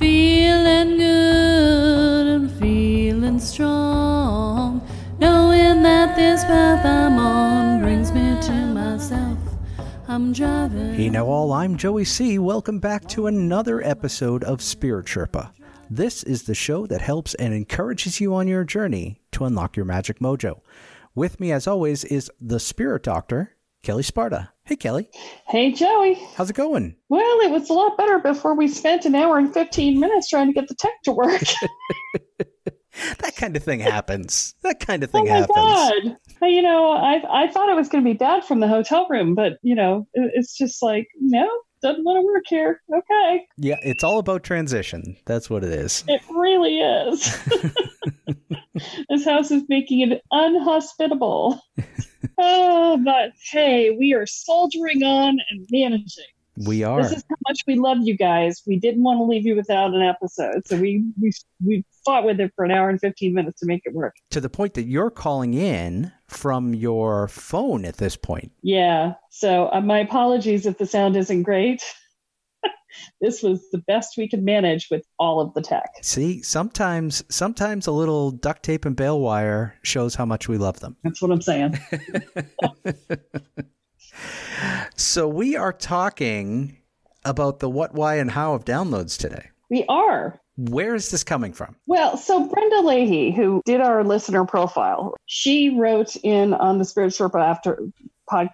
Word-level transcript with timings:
feeling 0.00 0.96
good 0.96 2.26
and 2.26 2.50
feeling 2.52 3.38
strong, 3.38 4.80
knowing 5.18 5.82
that 5.82 6.16
this 6.16 6.42
path 6.44 6.86
I'm 6.86 7.18
on 7.18 7.82
brings 7.82 8.10
me 8.10 8.34
to 8.40 8.52
myself. 8.72 9.36
I'm 10.08 10.32
driving. 10.32 10.94
Hey 10.94 11.10
now 11.10 11.26
all, 11.26 11.52
I'm 11.52 11.76
Joey 11.76 12.06
C. 12.06 12.38
Welcome 12.38 12.78
back 12.78 13.06
to 13.08 13.26
another 13.26 13.82
episode 13.82 14.42
of 14.42 14.62
Spirit 14.62 15.04
Sherpa. 15.04 15.52
This 15.90 16.22
is 16.22 16.44
the 16.44 16.54
show 16.54 16.86
that 16.86 17.02
helps 17.02 17.34
and 17.34 17.52
encourages 17.52 18.22
you 18.22 18.34
on 18.34 18.48
your 18.48 18.64
journey 18.64 19.20
to 19.32 19.44
unlock 19.44 19.76
your 19.76 19.84
magic 19.84 20.18
mojo. 20.18 20.62
With 21.14 21.38
me 21.40 21.52
as 21.52 21.66
always 21.66 22.04
is 22.04 22.30
the 22.40 22.58
spirit 22.58 23.02
doctor, 23.02 23.52
Kelle 23.82 24.02
Sparta. 24.02 24.52
Hey 24.64 24.76
Kelle, 24.76 25.02
Hey, 25.48 25.72
Joey. 25.72 26.14
how's 26.36 26.50
it 26.50 26.56
going? 26.56 26.94
Well, 27.08 27.40
it 27.40 27.50
was 27.50 27.70
a 27.70 27.72
lot 27.72 27.96
better 27.96 28.18
before 28.18 28.54
we 28.54 28.68
spent 28.68 29.04
an 29.04 29.14
hour 29.14 29.38
and 29.38 29.52
15 29.52 29.98
minutes 29.98 30.28
trying 30.28 30.46
to 30.48 30.52
get 30.52 30.68
the 30.68 30.74
tech 30.74 30.92
to 31.04 31.12
work. 31.12 31.42
That 33.20 33.36
kind 33.36 33.56
of 33.56 33.62
thing 33.62 33.80
happens. 33.80 34.54
That 34.62 34.80
kind 34.80 35.02
of 35.02 35.10
oh 35.14 35.18
thing 35.18 35.28
my 35.28 35.36
happens. 35.38 35.56
God. 35.56 36.16
You 36.42 36.60
know, 36.60 36.90
I, 36.90 37.44
I 37.44 37.50
thought 37.50 37.68
it 37.70 37.76
was 37.76 37.88
going 37.88 38.04
to 38.04 38.10
be 38.10 38.16
bad 38.16 38.44
from 38.44 38.60
the 38.60 38.68
hotel 38.68 39.06
room, 39.08 39.34
but, 39.34 39.54
you 39.62 39.74
know, 39.74 40.06
it, 40.12 40.32
it's 40.34 40.58
just 40.58 40.82
like, 40.82 41.06
no, 41.20 41.48
doesn't 41.82 42.04
want 42.04 42.16
to 42.20 42.26
work 42.26 42.44
here. 42.48 42.82
Okay. 42.94 43.46
Yeah, 43.56 43.76
it's 43.82 44.02
all 44.04 44.18
about 44.18 44.42
transition. 44.42 45.16
That's 45.24 45.48
what 45.48 45.62
it 45.64 45.72
is. 45.72 46.04
It 46.08 46.20
really 46.30 46.80
is. 46.80 47.38
this 49.08 49.24
house 49.24 49.50
is 49.50 49.62
making 49.68 50.10
it 50.10 50.20
unhospitable. 50.32 51.60
Oh, 52.40 53.00
but 53.04 53.32
hey, 53.52 53.96
we 53.98 54.14
are 54.14 54.26
soldiering 54.26 55.02
on 55.02 55.38
and 55.50 55.66
managing. 55.70 56.24
We 56.66 56.82
are. 56.82 57.02
This 57.02 57.12
is 57.12 57.24
how 57.28 57.36
much 57.48 57.60
we 57.66 57.76
love 57.76 57.98
you 58.02 58.16
guys. 58.16 58.62
We 58.66 58.78
didn't 58.78 59.02
want 59.02 59.18
to 59.18 59.24
leave 59.24 59.46
you 59.46 59.56
without 59.56 59.94
an 59.94 60.02
episode, 60.02 60.66
so 60.66 60.76
we 60.76 61.04
we 61.20 61.32
we 61.64 61.84
fought 62.04 62.24
with 62.24 62.40
it 62.40 62.52
for 62.54 62.64
an 62.64 62.70
hour 62.70 62.90
and 62.90 63.00
fifteen 63.00 63.32
minutes 63.34 63.60
to 63.60 63.66
make 63.66 63.82
it 63.84 63.94
work. 63.94 64.14
to 64.30 64.40
the 64.40 64.50
point 64.50 64.74
that 64.74 64.84
you're 64.84 65.10
calling 65.10 65.54
in 65.54 66.12
from 66.26 66.74
your 66.74 67.28
phone 67.28 67.84
at 67.84 67.96
this 67.96 68.16
point. 68.16 68.52
Yeah. 68.62 69.14
So 69.30 69.70
uh, 69.72 69.80
my 69.80 70.00
apologies 70.00 70.66
if 70.66 70.76
the 70.76 70.86
sound 70.86 71.16
isn't 71.16 71.44
great. 71.44 71.82
This 73.20 73.42
was 73.42 73.70
the 73.70 73.78
best 73.78 74.16
we 74.16 74.28
could 74.28 74.42
manage 74.42 74.88
with 74.90 75.04
all 75.18 75.40
of 75.40 75.54
the 75.54 75.62
tech. 75.62 75.90
See, 76.02 76.42
sometimes 76.42 77.22
sometimes 77.28 77.86
a 77.86 77.92
little 77.92 78.30
duct 78.30 78.62
tape 78.62 78.84
and 78.84 78.96
bale 78.96 79.20
wire 79.20 79.78
shows 79.82 80.14
how 80.14 80.24
much 80.26 80.48
we 80.48 80.58
love 80.58 80.80
them. 80.80 80.96
That's 81.04 81.22
what 81.22 81.30
I'm 81.30 81.42
saying. 81.42 81.78
So 84.96 85.26
we 85.28 85.56
are 85.56 85.72
talking 85.72 86.76
about 87.24 87.60
the 87.60 87.70
what, 87.70 87.94
why, 87.94 88.16
and 88.16 88.30
how 88.30 88.54
of 88.54 88.64
downloads 88.64 89.18
today. 89.18 89.48
we 89.70 89.84
are. 89.88 90.40
Where 90.56 90.94
is 90.94 91.10
this 91.10 91.24
coming 91.24 91.54
from? 91.54 91.76
Well, 91.86 92.18
so 92.18 92.46
Brenda 92.46 92.82
Leahy, 92.82 93.30
who 93.30 93.62
did 93.64 93.80
our 93.80 94.04
listener 94.04 94.44
profile, 94.44 95.14
she 95.24 95.70
wrote 95.70 96.16
in 96.16 96.52
on 96.52 96.76
the 96.78 96.84
Spirit 96.84 97.12
Sherpa 97.12 97.42
after 97.42 97.78
pod, 98.28 98.50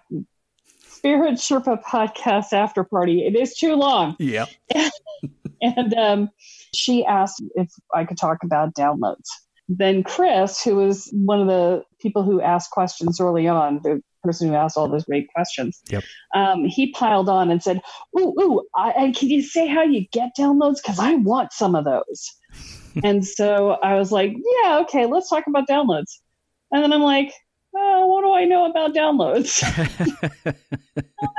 Spirit 0.97 1.35
Sherpa 1.35 1.81
podcast 1.83 2.53
after 2.53 2.83
party. 2.83 3.25
It 3.25 3.35
is 3.35 3.55
too 3.55 3.75
long. 3.75 4.15
Yeah. 4.19 4.45
and 5.61 5.93
um, 5.93 6.29
she 6.73 7.05
asked 7.05 7.43
if 7.55 7.69
I 7.93 8.03
could 8.03 8.17
talk 8.17 8.39
about 8.43 8.73
downloads. 8.73 9.27
Then 9.69 10.03
Chris, 10.03 10.63
who 10.63 10.75
was 10.75 11.09
one 11.13 11.41
of 11.41 11.47
the 11.47 11.83
people 12.01 12.23
who 12.23 12.41
asked 12.41 12.71
questions 12.71 13.19
early 13.19 13.47
on, 13.47 13.81
the 13.83 14.01
person 14.23 14.47
who 14.47 14.55
asked 14.55 14.77
all 14.77 14.87
those 14.87 15.05
great 15.05 15.27
questions, 15.35 15.81
Yep. 15.89 16.03
um, 16.33 16.65
he 16.65 16.91
piled 16.91 17.29
on 17.29 17.51
and 17.51 17.61
said, 17.61 17.81
"Ooh, 18.17 18.33
ooh, 18.39 18.63
I, 18.75 18.91
and 18.91 19.15
can 19.15 19.29
you 19.29 19.41
say 19.41 19.67
how 19.67 19.83
you 19.83 20.05
get 20.11 20.31
downloads? 20.37 20.77
Because 20.81 20.99
I 20.99 21.15
want 21.15 21.53
some 21.53 21.75
of 21.75 21.85
those." 21.85 22.33
and 23.03 23.25
so 23.25 23.77
I 23.83 23.95
was 23.95 24.11
like, 24.11 24.33
"Yeah, 24.63 24.79
okay, 24.83 25.05
let's 25.05 25.29
talk 25.29 25.43
about 25.47 25.67
downloads." 25.67 26.19
And 26.71 26.83
then 26.83 26.93
I'm 26.93 27.01
like, 27.01 27.33
oh, 27.75 28.07
"What 28.07 28.21
do 28.21 28.33
I 28.33 28.45
know 28.45 28.69
about 28.69 28.93
downloads?" 28.95 29.63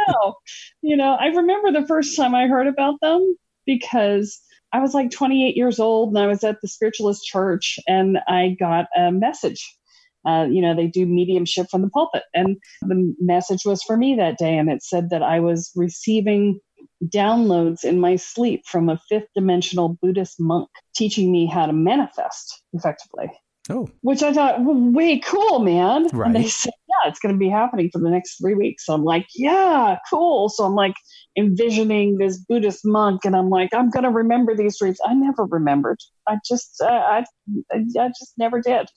know. 0.09 0.35
You 0.81 0.97
know, 0.97 1.17
I 1.19 1.27
remember 1.27 1.73
the 1.73 1.87
first 1.87 2.17
time 2.17 2.37
I 2.37 2.47
heard 2.47 2.69
about 2.69 3.01
them 3.01 3.37
because 3.67 4.41
I 4.73 4.79
was 4.79 4.95
like 4.95 5.11
28 5.11 5.57
years 5.57 5.81
old 5.81 6.11
and 6.11 6.19
I 6.19 6.29
was 6.29 6.45
at 6.45 6.61
the 6.63 6.69
spiritualist 6.69 7.25
church 7.25 7.81
and 7.89 8.19
I 8.29 8.57
got 8.59 8.87
a 8.97 9.11
message. 9.11 9.77
Uh, 10.25 10.47
you 10.49 10.63
know, 10.63 10.77
they 10.77 10.87
do 10.87 11.05
mediumship 11.05 11.67
from 11.69 11.83
the 11.83 11.91
pulpit. 11.91 12.23
And 12.33 12.59
the 12.83 13.13
message 13.19 13.65
was 13.65 13.83
for 13.83 13.97
me 13.97 14.15
that 14.15 14.39
day. 14.39 14.57
And 14.57 14.71
it 14.71 14.85
said 14.85 15.11
that 15.11 15.23
I 15.23 15.41
was 15.41 15.73
receiving 15.75 16.61
downloads 17.05 17.85
in 17.85 17.99
my 17.99 18.15
sleep 18.15 18.63
from 18.65 18.89
a 18.89 19.01
fifth 19.09 19.29
dimensional 19.35 19.99
Buddhist 20.01 20.39
monk 20.39 20.69
teaching 20.95 21.33
me 21.33 21.47
how 21.47 21.67
to 21.67 21.73
manifest 21.73 22.63
effectively 22.73 23.31
oh, 23.71 23.89
which 24.01 24.23
I 24.23 24.33
thought, 24.33 24.63
well, 24.63 24.75
way 24.75 25.19
cool, 25.19 25.59
man. 25.61 26.09
Right. 26.13 26.27
And 26.27 26.37
they 26.37 26.49
said, 26.49 26.73
yeah, 26.89 27.11
it's 27.11 27.19
going 27.19 27.35
to 27.35 27.39
be 27.39 27.49
happening 27.49 27.91
for 27.93 28.01
the 28.01 28.11
next 28.11 28.39
three 28.39 28.55
weeks. 28.55 28.87
So 28.87 28.95
I'm 28.95 29.05
like, 29.05 29.27
yeah, 29.35 29.99
cool. 30.11 30.49
So 30.49 30.65
I'm 30.65 30.75
like 30.75 30.95
envisioning 31.37 32.19
this 32.19 32.39
Buddhist 32.39 32.85
monk, 32.85 33.25
and 33.25 33.37
I'm 33.37 33.51
like, 33.51 33.71
I'm 33.73 33.91
going 33.91 34.05
to 34.05 34.11
remember 34.11 34.57
these 34.57 34.79
dreams. 34.79 34.99
I 35.05 35.15
never 35.15 35.45
remembered. 35.45 35.99
I 36.27 36.39
just, 36.47 36.81
uh, 36.81 36.87
I, 36.87 37.25
I 37.73 38.09
just 38.09 38.35
never 38.39 38.61
did. 38.61 38.89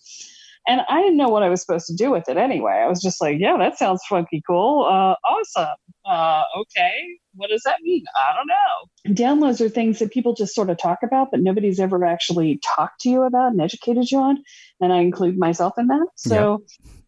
And 0.67 0.81
I 0.89 1.01
didn't 1.01 1.17
know 1.17 1.29
what 1.29 1.43
I 1.43 1.49
was 1.49 1.61
supposed 1.61 1.87
to 1.87 1.95
do 1.95 2.11
with 2.11 2.29
it 2.29 2.37
anyway. 2.37 2.83
I 2.83 2.87
was 2.87 3.01
just 3.01 3.19
like, 3.19 3.37
yeah, 3.39 3.57
that 3.57 3.77
sounds 3.77 4.01
funky 4.07 4.43
cool. 4.45 4.85
Uh, 4.85 5.15
awesome. 5.27 5.75
Uh, 6.05 6.43
okay. 6.59 6.91
What 7.35 7.49
does 7.49 7.61
that 7.65 7.77
mean? 7.81 8.03
I 8.15 8.35
don't 8.35 8.47
know. 8.47 9.15
Downloads 9.15 9.61
are 9.61 9.69
things 9.69 9.99
that 9.99 10.11
people 10.11 10.33
just 10.33 10.53
sort 10.53 10.69
of 10.69 10.77
talk 10.77 10.99
about, 11.03 11.29
but 11.31 11.41
nobody's 11.41 11.79
ever 11.79 12.05
actually 12.05 12.59
talked 12.63 13.01
to 13.01 13.09
you 13.09 13.23
about 13.23 13.51
and 13.51 13.61
educated 13.61 14.11
you 14.11 14.19
on. 14.19 14.43
And 14.79 14.93
I 14.93 14.99
include 14.99 15.37
myself 15.37 15.73
in 15.77 15.87
that. 15.87 16.07
So 16.15 16.63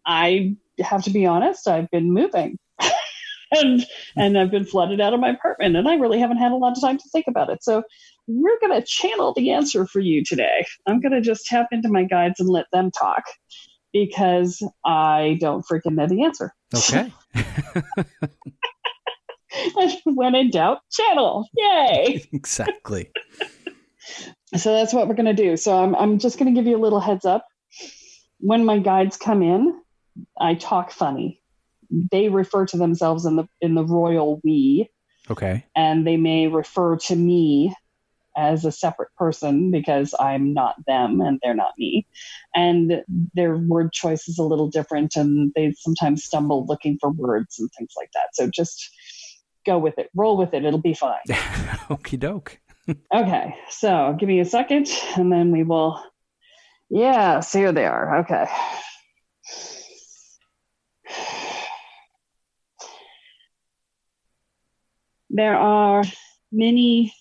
I 0.06 0.56
have 0.80 1.04
to 1.04 1.12
be 1.12 1.26
honest, 1.26 1.68
I've 1.68 1.90
been 1.92 2.12
moving. 2.12 2.58
and 3.52 3.86
and 4.16 4.38
I've 4.38 4.52
been 4.52 4.66
flooded 4.66 5.00
out 5.00 5.14
of 5.14 5.20
my 5.20 5.30
apartment 5.30 5.76
and 5.76 5.88
I 5.88 5.96
really 5.96 6.20
haven't 6.20 6.38
had 6.38 6.52
a 6.52 6.56
lot 6.56 6.76
of 6.76 6.82
time 6.82 6.98
to 6.98 7.10
think 7.12 7.26
about 7.28 7.50
it. 7.50 7.64
So 7.64 7.84
we're 8.28 8.60
going 8.60 8.80
to 8.80 8.86
channel 8.86 9.34
the 9.34 9.52
answer 9.52 9.86
for 9.86 10.00
you 10.00 10.24
today. 10.24 10.66
I'm 10.88 11.02
going 11.02 11.12
to 11.12 11.22
just 11.22 11.46
tap 11.46 11.68
into 11.72 11.90
my 11.90 12.04
guides 12.04 12.40
and 12.40 12.50
let 12.50 12.66
them 12.72 12.92
talk 12.92 13.24
because 13.92 14.62
I 14.86 15.38
don't 15.40 15.66
freaking 15.66 15.96
know 15.96 16.08
the 16.08 16.24
answer. 16.24 16.54
Okay. 16.76 17.12
when 20.06 20.36
in 20.36 20.50
doubt, 20.50 20.80
channel. 20.92 21.48
Yay. 21.56 22.28
exactly. 22.34 23.12
so 24.56 24.74
that's 24.74 24.94
what 24.94 25.08
we're 25.08 25.16
going 25.16 25.26
to 25.26 25.34
do. 25.34 25.58
So 25.58 25.78
I'm, 25.78 25.96
I'm 25.96 26.20
just 26.20 26.38
going 26.40 26.54
to 26.54 26.60
give 26.60 26.68
you 26.68 26.78
a 26.78 26.82
little 26.82 27.00
heads 27.00 27.26
up. 27.26 27.46
When 28.40 28.66
my 28.66 28.80
guides 28.80 29.16
come 29.18 29.42
in, 29.42 29.80
I 30.40 30.56
talk 30.56 30.92
funny. 30.92 31.42
They 32.12 32.30
refer 32.30 32.66
to 32.68 32.78
themselves 32.78 33.26
in 33.26 33.36
the 33.36 33.48
in 33.62 33.76
the 33.76 33.86
royal 33.86 34.42
we, 34.44 34.90
Okay. 35.30 35.64
and 35.76 36.06
they 36.06 36.18
may 36.18 36.48
refer 36.48 36.98
to 36.98 37.16
me 37.16 37.74
as 38.36 38.66
a 38.66 38.72
separate 38.72 39.10
person 39.18 39.72
because 39.72 40.14
I'm 40.20 40.54
not 40.54 40.76
them 40.86 41.22
and 41.22 41.40
they're 41.42 41.54
not 41.54 41.74
me. 41.78 42.08
And 42.56 43.04
their 43.34 43.58
word 43.58 43.92
choice 43.92 44.28
is 44.28 44.38
a 44.38 44.44
little 44.44 44.70
different 44.70 45.16
and 45.16 45.52
they 45.56 45.74
sometimes 45.78 46.24
stumble 46.24 46.66
looking 46.68 46.98
for 47.00 47.12
words 47.12 47.60
and 47.60 47.70
things 47.78 47.94
like 47.98 48.10
that. 48.14 48.30
So 48.34 48.50
just 48.50 48.90
go 49.66 49.78
with 49.78 49.98
it, 49.98 50.10
roll 50.16 50.38
with 50.38 50.54
it, 50.54 50.66
it'll 50.66 50.82
be 50.82 50.94
fine. 50.94 51.18
Okie 51.30 52.20
doke. 52.20 52.60
Okay, 53.14 53.56
so 53.70 54.16
give 54.20 54.28
me 54.28 54.40
a 54.40 54.46
second 54.46 54.88
and 55.16 55.32
then 55.32 55.52
we 55.52 55.64
will. 55.64 56.02
Yes, 56.90 57.54
here 57.54 57.72
they 57.72 57.86
are. 57.86 58.20
Okay. 58.20 58.46
There 65.30 65.56
are 65.56 66.04
many 66.52 67.12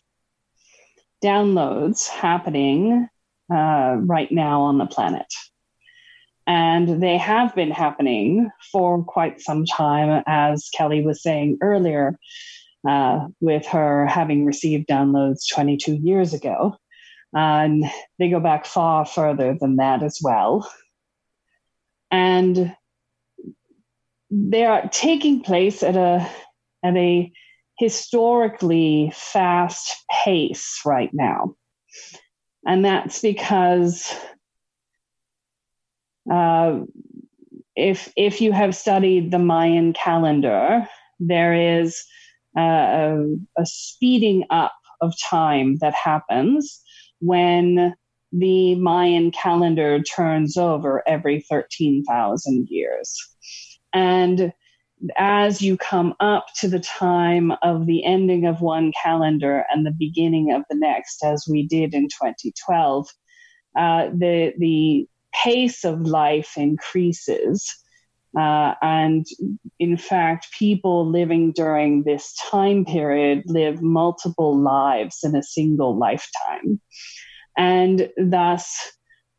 downloads 1.22 2.08
happening 2.08 3.08
uh, 3.52 3.96
right 4.00 4.30
now 4.30 4.62
on 4.62 4.78
the 4.78 4.86
planet. 4.86 5.32
And 6.46 7.02
they 7.02 7.16
have 7.18 7.54
been 7.54 7.70
happening 7.70 8.50
for 8.72 9.04
quite 9.04 9.40
some 9.40 9.64
time, 9.64 10.22
as 10.26 10.68
Kelle 10.74 11.02
was 11.02 11.22
saying 11.22 11.58
earlier 11.60 12.18
uh, 12.88 13.28
with 13.40 13.66
her 13.66 14.06
having 14.06 14.44
received 14.44 14.88
downloads 14.88 15.48
22 15.52 15.94
years 15.94 16.34
ago. 16.34 16.76
And 17.32 17.84
they 18.18 18.28
go 18.28 18.40
back 18.40 18.66
far 18.66 19.06
further 19.06 19.56
than 19.58 19.76
that 19.76 20.02
as 20.02 20.18
well. 20.22 20.68
And 22.10 22.74
they 24.30 24.64
are 24.64 24.88
taking 24.88 25.42
place 25.42 25.82
at 25.82 25.96
a 25.96 26.28
at 26.82 26.96
a 26.96 27.32
historically 27.82 29.12
fast 29.12 30.04
pace 30.24 30.80
right 30.86 31.10
now. 31.12 31.56
And 32.64 32.84
that's 32.84 33.20
because 33.20 34.14
uh, 36.30 36.78
if 37.74 38.12
if 38.16 38.40
you 38.40 38.52
have 38.52 38.76
studied 38.76 39.32
the 39.32 39.40
Mayan 39.40 39.94
calendar, 39.94 40.86
there 41.18 41.80
is 41.80 42.04
uh, 42.56 43.18
a 43.58 43.66
speeding 43.66 44.44
up 44.50 44.74
of 45.00 45.12
time 45.28 45.78
that 45.80 45.94
happens 45.94 46.80
when 47.18 47.94
the 48.30 48.76
Mayan 48.76 49.32
calendar 49.32 50.00
turns 50.04 50.56
over 50.56 51.02
every 51.08 51.44
13,000 51.50 52.68
years. 52.70 53.18
And 53.92 54.52
as 55.16 55.60
you 55.60 55.76
come 55.76 56.14
up 56.20 56.46
to 56.56 56.68
the 56.68 56.80
time 56.80 57.52
of 57.62 57.86
the 57.86 58.04
ending 58.04 58.46
of 58.46 58.60
one 58.60 58.92
calendar 59.02 59.64
and 59.72 59.84
the 59.84 59.94
beginning 59.96 60.52
of 60.52 60.62
the 60.70 60.76
next, 60.76 61.24
as 61.24 61.46
we 61.48 61.66
did 61.66 61.94
in 61.94 62.04
2012, 62.04 63.08
uh, 63.76 64.08
the, 64.14 64.52
the 64.58 65.06
pace 65.42 65.84
of 65.84 66.02
life 66.02 66.52
increases. 66.56 67.68
Uh, 68.38 68.74
and 68.80 69.26
in 69.78 69.96
fact, 69.96 70.52
people 70.58 71.08
living 71.08 71.52
during 71.52 72.04
this 72.04 72.34
time 72.50 72.84
period 72.84 73.42
live 73.46 73.82
multiple 73.82 74.58
lives 74.58 75.18
in 75.22 75.34
a 75.36 75.42
single 75.42 75.98
lifetime. 75.98 76.80
And 77.58 78.08
thus, 78.16 78.74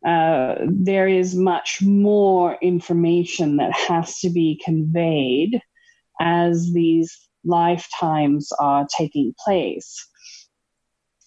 uh, 0.05 0.55
there 0.65 1.07
is 1.07 1.35
much 1.35 1.81
more 1.81 2.57
information 2.61 3.57
that 3.57 3.73
has 3.73 4.19
to 4.19 4.29
be 4.29 4.61
conveyed 4.63 5.61
as 6.19 6.71
these 6.73 7.29
lifetimes 7.45 8.51
are 8.59 8.87
taking 8.97 9.33
place. 9.43 10.07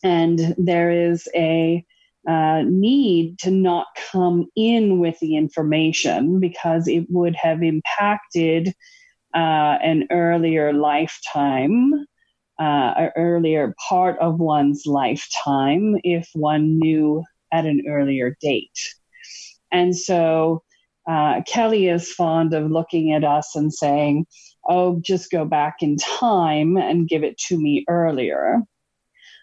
And 0.02 0.55
there 0.58 0.90
is 0.90 1.28
a 1.34 1.84
uh, 2.28 2.62
need 2.67 3.38
to 3.38 3.50
not 3.50 3.87
come 4.11 4.46
in 4.56 4.99
with 4.99 5.19
the 5.20 5.37
information 5.37 6.40
because 6.40 6.88
it 6.88 7.06
would 7.08 7.37
have 7.37 7.62
impacted 7.62 8.75
uh, 9.34 9.78
an 9.82 10.08
earlier 10.11 10.73
lifetime, 10.73 11.93
uh, 12.58 12.93
an 12.96 13.11
earlier 13.17 13.75
part 13.88 14.19
of 14.19 14.40
one's 14.40 14.87
lifetime 14.87 15.96
if 16.02 16.28
one 16.34 16.78
knew 16.78 17.23
at 17.56 17.66
an 17.66 17.82
earlier 17.88 18.36
date. 18.40 18.78
And 19.72 19.96
so 19.96 20.62
uh, 21.08 21.42
Kelle 21.46 21.72
is 21.72 22.12
fond 22.12 22.52
of 22.52 22.70
looking 22.70 23.12
at 23.12 23.24
us 23.24 23.56
and 23.56 23.72
saying, 23.72 24.26
oh, 24.68 25.00
just 25.04 25.30
go 25.30 25.44
back 25.44 25.76
in 25.80 25.96
time 25.96 26.76
and 26.76 27.08
give 27.08 27.22
it 27.22 27.38
to 27.48 27.58
me 27.58 27.84
earlier. 27.88 28.60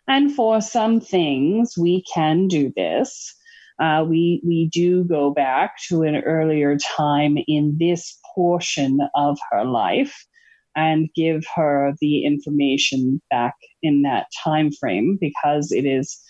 And 0.07 0.33
for 0.33 0.61
some 0.61 0.99
things, 0.99 1.75
we 1.77 2.03
can 2.13 2.47
do 2.47 2.73
this. 2.75 3.33
Uh, 3.79 4.05
we 4.07 4.41
we 4.45 4.69
do 4.71 5.03
go 5.05 5.31
back 5.31 5.75
to 5.87 6.03
an 6.03 6.17
earlier 6.17 6.77
time 6.77 7.37
in 7.47 7.77
this 7.79 8.19
portion 8.35 8.99
of 9.15 9.39
her 9.51 9.65
life 9.65 10.25
and 10.75 11.09
give 11.15 11.43
her 11.55 11.93
the 12.01 12.25
information 12.25 13.21
back 13.29 13.55
in 13.81 14.01
that 14.03 14.27
time 14.43 14.71
frame 14.71 15.17
because 15.19 15.71
it 15.71 15.85
is 15.85 16.21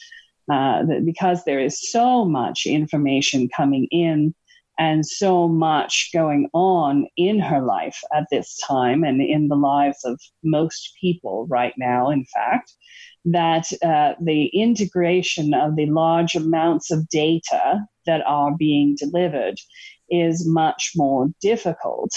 uh, 0.52 0.84
because 1.06 1.44
there 1.44 1.60
is 1.60 1.92
so 1.92 2.26
much 2.26 2.66
information 2.66 3.50
coming 3.56 3.88
in 3.92 4.34
and 4.80 5.06
so 5.06 5.48
much 5.48 6.10
going 6.14 6.50
on 6.54 7.06
in 7.16 7.40
her 7.40 7.62
life 7.62 8.02
at 8.14 8.26
this 8.32 8.58
time 8.68 9.04
and 9.04 9.22
in 9.22 9.48
the 9.48 9.56
lives 9.56 10.00
of 10.04 10.20
most 10.44 10.94
people 11.00 11.46
right 11.48 11.74
now 11.78 12.10
in 12.10 12.26
fact 12.26 12.74
that 13.26 13.72
uh, 13.84 14.14
the 14.22 14.48
integration 14.48 15.54
of 15.54 15.76
the 15.76 15.86
large 15.86 16.36
amounts 16.36 16.92
of 16.92 17.08
data 17.10 17.86
that 18.06 18.22
are 18.26 18.56
being 18.58 18.96
delivered 19.00 19.56
is 20.10 20.48
much 20.48 20.92
more 20.96 21.30
difficult 21.42 22.12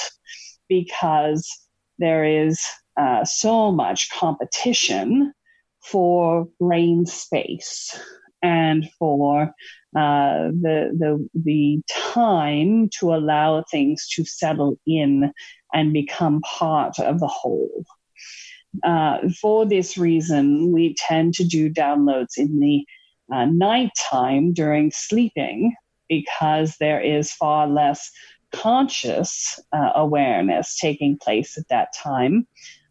because 0.68 1.48
there 1.98 2.24
is 2.24 2.60
uh, 2.96 3.24
so 3.24 3.70
much 3.70 4.10
competition 4.10 5.32
for 5.90 6.48
brain 6.58 7.06
space 7.06 7.98
and 8.42 8.88
for 8.98 9.44
uh, 9.96 10.50
the, 10.62 10.90
the, 10.98 11.28
the 11.34 11.80
time 11.88 12.88
to 12.98 13.14
allow 13.14 13.64
things 13.70 14.08
to 14.08 14.24
settle 14.24 14.78
in 14.86 15.32
and 15.72 15.92
become 15.92 16.40
part 16.42 16.98
of 16.98 17.20
the 17.20 17.26
whole. 17.26 17.84
Uh, 18.84 19.18
for 19.40 19.64
this 19.64 19.96
reason, 19.96 20.72
we 20.72 20.94
tend 20.98 21.34
to 21.34 21.44
do 21.44 21.70
downloads 21.70 22.36
in 22.36 22.60
the 22.60 22.84
uh, 23.34 23.46
nighttime 23.46 24.52
during 24.52 24.90
sleeping 24.90 25.74
because 26.08 26.76
there 26.78 27.00
is 27.00 27.32
far 27.32 27.66
less 27.66 28.10
conscious 28.52 29.58
uh, 29.72 29.90
awareness 29.94 30.78
taking 30.78 31.18
place 31.18 31.58
at 31.58 31.68
that 31.68 31.88
time. 31.94 32.46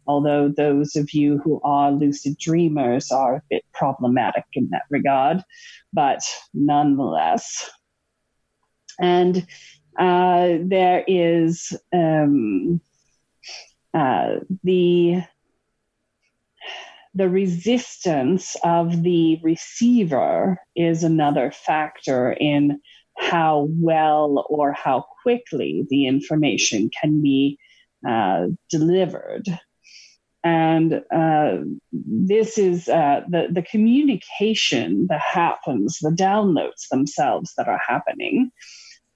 Although 0.06 0.48
those 0.48 0.96
of 0.96 1.12
you 1.12 1.38
who 1.38 1.60
are 1.62 1.92
lucid 1.92 2.38
dreamers 2.38 3.10
are 3.10 3.36
a 3.36 3.42
bit 3.50 3.64
problematic 3.72 4.44
in 4.52 4.68
that 4.70 4.84
regard, 4.90 5.42
but 5.92 6.20
nonetheless. 6.54 7.70
And 9.00 9.46
uh, 9.98 10.58
there 10.62 11.04
is 11.06 11.72
um, 11.92 12.80
uh, 13.94 14.36
the 14.62 15.22
the 17.14 17.28
resistance 17.30 18.56
of 18.62 19.02
the 19.02 19.40
receiver 19.42 20.58
is 20.76 21.02
another 21.02 21.50
factor 21.50 22.36
in 22.38 22.78
how 23.16 23.68
well 23.70 24.44
or 24.50 24.72
how 24.74 25.06
quickly 25.22 25.86
the 25.88 26.06
information 26.06 26.90
can 27.00 27.22
be 27.22 27.58
uh, 28.06 28.48
delivered. 28.68 29.44
And 30.46 31.02
uh, 31.12 31.56
this 31.92 32.56
is 32.56 32.88
uh, 32.88 33.22
the, 33.28 33.48
the 33.50 33.62
communication 33.62 35.08
that 35.08 35.20
happens, 35.20 35.98
the 36.00 36.10
downloads 36.10 36.86
themselves 36.88 37.52
that 37.56 37.66
are 37.66 37.80
happening, 37.84 38.52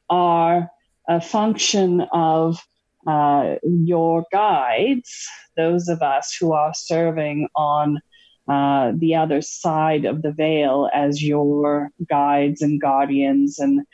are 0.09 0.69
a 1.09 1.21
function 1.21 2.01
of 2.13 2.59
uh, 3.07 3.55
your 3.63 4.25
guides, 4.33 5.29
those 5.57 5.87
of 5.87 6.03
us 6.03 6.35
who 6.35 6.53
are 6.53 6.75
serving 6.75 7.47
on 7.55 8.01
uh, 8.49 8.91
the 8.97 9.15
other 9.15 9.41
side 9.41 10.07
of 10.07 10.23
the 10.23 10.33
veil 10.33 10.91
as 10.93 11.23
your 11.23 11.93
guides 12.09 12.61
and 12.61 12.81
guardians 12.81 13.61
and 13.61 13.87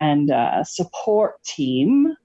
and 0.00 0.32
uh, 0.32 0.64
support 0.64 1.40
team. 1.44 2.16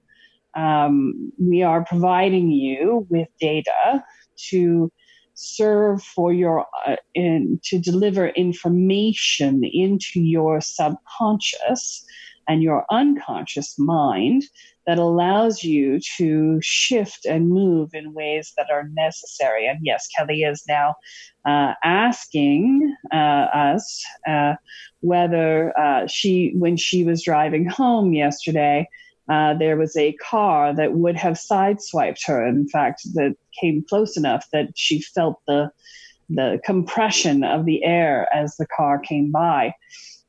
Um, 0.56 1.32
we 1.38 1.62
are 1.62 1.84
providing 1.84 2.50
you 2.50 3.06
with 3.10 3.28
data 3.38 4.02
to 4.50 4.90
serve 5.34 6.02
for 6.02 6.32
your 6.32 6.66
uh, 6.86 6.96
in, 7.14 7.60
to 7.64 7.78
deliver 7.78 8.28
information 8.28 9.62
into 9.64 10.20
your 10.20 10.60
subconscious 10.60 12.04
and 12.48 12.62
your 12.62 12.84
unconscious 12.90 13.78
mind 13.78 14.44
that 14.86 14.98
allows 14.98 15.64
you 15.64 15.98
to 16.16 16.58
shift 16.62 17.26
and 17.26 17.48
move 17.48 17.90
in 17.92 18.12
ways 18.12 18.52
that 18.56 18.70
are 18.70 18.88
necessary. 18.94 19.66
And 19.66 19.80
yes, 19.82 20.06
Kelle 20.16 20.28
is 20.30 20.62
now 20.68 20.94
uh, 21.44 21.74
asking 21.82 22.94
uh, 23.12 23.16
us 23.16 24.04
uh, 24.28 24.54
whether 25.00 25.76
uh, 25.78 26.06
she, 26.06 26.52
when 26.56 26.76
she 26.76 27.04
was 27.04 27.24
driving 27.24 27.66
home 27.68 28.12
yesterday, 28.12 28.88
uh, 29.28 29.54
there 29.54 29.76
was 29.76 29.96
a 29.96 30.12
car 30.14 30.74
that 30.74 30.92
would 30.92 31.16
have 31.16 31.34
sideswiped 31.34 32.24
her. 32.26 32.46
In 32.46 32.68
fact, 32.68 33.02
that 33.14 33.36
came 33.60 33.84
close 33.88 34.16
enough 34.16 34.46
that 34.52 34.70
she 34.74 35.00
felt 35.00 35.40
the 35.46 35.70
the 36.28 36.60
compression 36.64 37.44
of 37.44 37.64
the 37.64 37.84
air 37.84 38.26
as 38.34 38.56
the 38.56 38.66
car 38.66 38.98
came 38.98 39.30
by 39.30 39.72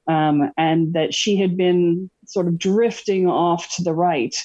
um, 0.07 0.51
and 0.57 0.93
that 0.93 1.13
she 1.13 1.37
had 1.37 1.57
been 1.57 2.09
sort 2.25 2.47
of 2.47 2.57
drifting 2.57 3.27
off 3.27 3.75
to 3.75 3.83
the 3.83 3.93
right 3.93 4.35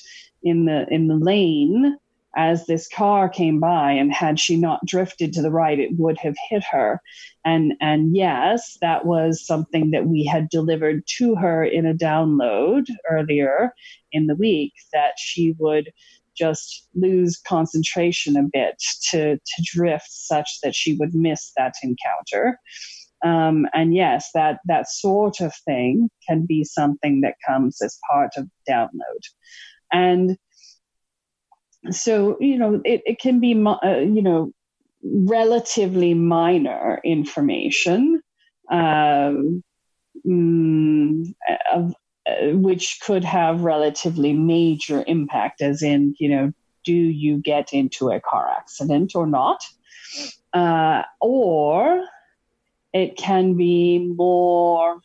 in 0.42 0.64
the 0.64 0.86
in 0.90 1.08
the 1.08 1.14
lane 1.14 1.96
as 2.36 2.66
this 2.66 2.88
car 2.88 3.28
came 3.28 3.60
by 3.60 3.92
and 3.92 4.12
had 4.12 4.38
she 4.40 4.56
not 4.56 4.84
drifted 4.86 5.32
to 5.32 5.42
the 5.42 5.50
right 5.50 5.78
it 5.78 5.90
would 5.98 6.18
have 6.18 6.34
hit 6.48 6.64
her 6.64 7.00
and 7.44 7.72
and 7.80 8.16
yes 8.16 8.76
that 8.80 9.04
was 9.04 9.44
something 9.44 9.90
that 9.90 10.06
we 10.06 10.24
had 10.24 10.48
delivered 10.48 11.02
to 11.06 11.34
her 11.34 11.64
in 11.64 11.86
a 11.86 11.94
download 11.94 12.86
earlier 13.10 13.72
in 14.12 14.26
the 14.26 14.36
week 14.36 14.72
that 14.92 15.12
she 15.18 15.54
would 15.58 15.90
just 16.34 16.88
lose 16.94 17.38
concentration 17.46 18.36
a 18.36 18.42
bit 18.52 18.82
to 19.10 19.36
to 19.36 19.62
drift 19.74 20.10
such 20.10 20.48
that 20.62 20.74
she 20.74 20.94
would 20.94 21.14
miss 21.14 21.52
that 21.56 21.74
encounter 21.82 22.58
um, 23.24 23.66
and 23.72 23.94
yes, 23.94 24.30
that 24.34 24.58
that 24.66 24.88
sort 24.88 25.40
of 25.40 25.54
thing 25.64 26.10
can 26.28 26.44
be 26.44 26.64
something 26.64 27.20
that 27.20 27.36
comes 27.46 27.80
as 27.80 27.98
part 28.10 28.32
of 28.36 28.48
download. 28.68 29.22
And 29.92 30.36
so, 31.90 32.36
you 32.40 32.58
know, 32.58 32.80
it, 32.84 33.02
it 33.06 33.18
can 33.18 33.40
be, 33.40 33.54
uh, 33.54 33.98
you 33.98 34.22
know, 34.22 34.52
relatively 35.02 36.14
minor 36.14 37.00
information, 37.04 38.22
um, 38.70 39.62
mm, 40.26 41.34
of, 41.72 41.94
uh, 42.28 42.56
which 42.56 43.00
could 43.00 43.24
have 43.24 43.62
relatively 43.62 44.32
major 44.32 45.02
impact, 45.06 45.60
as 45.60 45.82
in, 45.82 46.14
you 46.18 46.28
know, 46.28 46.52
do 46.84 46.94
you 46.94 47.38
get 47.38 47.72
into 47.72 48.10
a 48.10 48.20
car 48.20 48.48
accident 48.48 49.14
or 49.14 49.26
not? 49.26 49.64
Uh, 50.52 51.02
or 51.20 52.04
it 52.92 53.16
can 53.16 53.54
be 53.54 53.98
more 53.98 55.00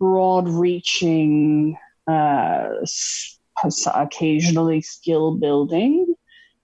broad 0.00 0.48
reaching, 0.48 1.76
uh, 2.08 2.68
occasionally 3.94 4.80
skill 4.82 5.36
building 5.36 6.14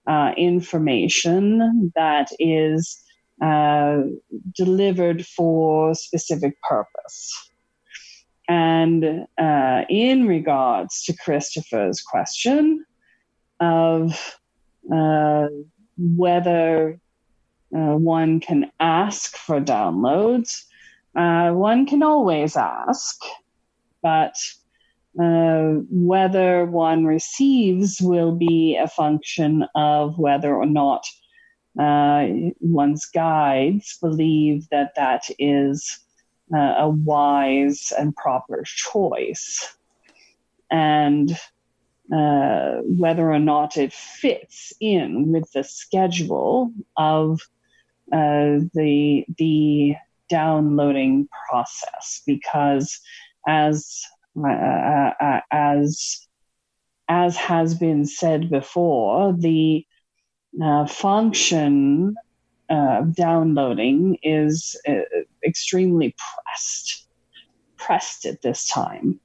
uh, 0.07 0.33
information 0.37 1.91
that 1.95 2.29
is 2.39 3.01
uh, 3.41 4.01
delivered 4.55 5.25
for 5.25 5.93
specific 5.93 6.53
purpose. 6.67 7.49
And 8.47 9.25
uh, 9.37 9.81
in 9.89 10.27
regards 10.27 11.03
to 11.05 11.15
Christopher's 11.23 12.01
question 12.01 12.83
of 13.59 14.35
uh, 14.91 15.47
whether 15.97 16.99
uh, 17.75 17.95
one 17.95 18.39
can 18.39 18.71
ask 18.79 19.35
for 19.37 19.61
downloads. 19.61 20.63
Uh, 21.15 21.51
one 21.51 21.85
can 21.85 22.01
always 22.01 22.55
ask, 22.55 23.21
but 24.01 24.33
uh, 25.21 25.81
whether 25.89 26.65
one 26.65 27.05
receives 27.05 27.99
will 28.01 28.33
be 28.35 28.77
a 28.77 28.87
function 28.87 29.65
of 29.75 30.17
whether 30.17 30.55
or 30.55 30.65
not 30.65 31.05
uh, 31.77 32.27
one's 32.59 33.05
guides 33.05 33.97
believe 34.01 34.67
that 34.69 34.93
that 34.95 35.23
is 35.37 35.99
uh, 36.53 36.75
a 36.77 36.89
wise 36.89 37.91
and 37.97 38.15
proper 38.15 38.63
choice. 38.65 39.77
And 40.71 41.31
uh, 42.13 42.77
whether 42.83 43.31
or 43.31 43.39
not 43.39 43.77
it 43.77 43.93
fits 43.93 44.73
in 44.79 45.31
with 45.31 45.51
the 45.51 45.63
schedule 45.63 46.71
of 46.97 47.41
uh, 48.11 48.65
the 48.73 49.25
the 49.37 49.95
downloading 50.29 51.27
process 51.49 52.21
because 52.25 52.99
as 53.47 54.01
uh, 54.37 54.47
uh, 54.47 55.13
uh, 55.19 55.39
as 55.51 56.27
as 57.07 57.35
has 57.37 57.73
been 57.75 58.05
said 58.05 58.49
before, 58.49 59.33
the 59.33 59.85
uh, 60.63 60.85
function 60.85 62.15
of 62.69 63.15
downloading 63.15 64.17
is 64.21 64.79
extremely 65.43 66.15
pressed 66.17 67.07
pressed 67.77 68.25
at 68.25 68.41
this 68.41 68.67
time, 68.67 69.19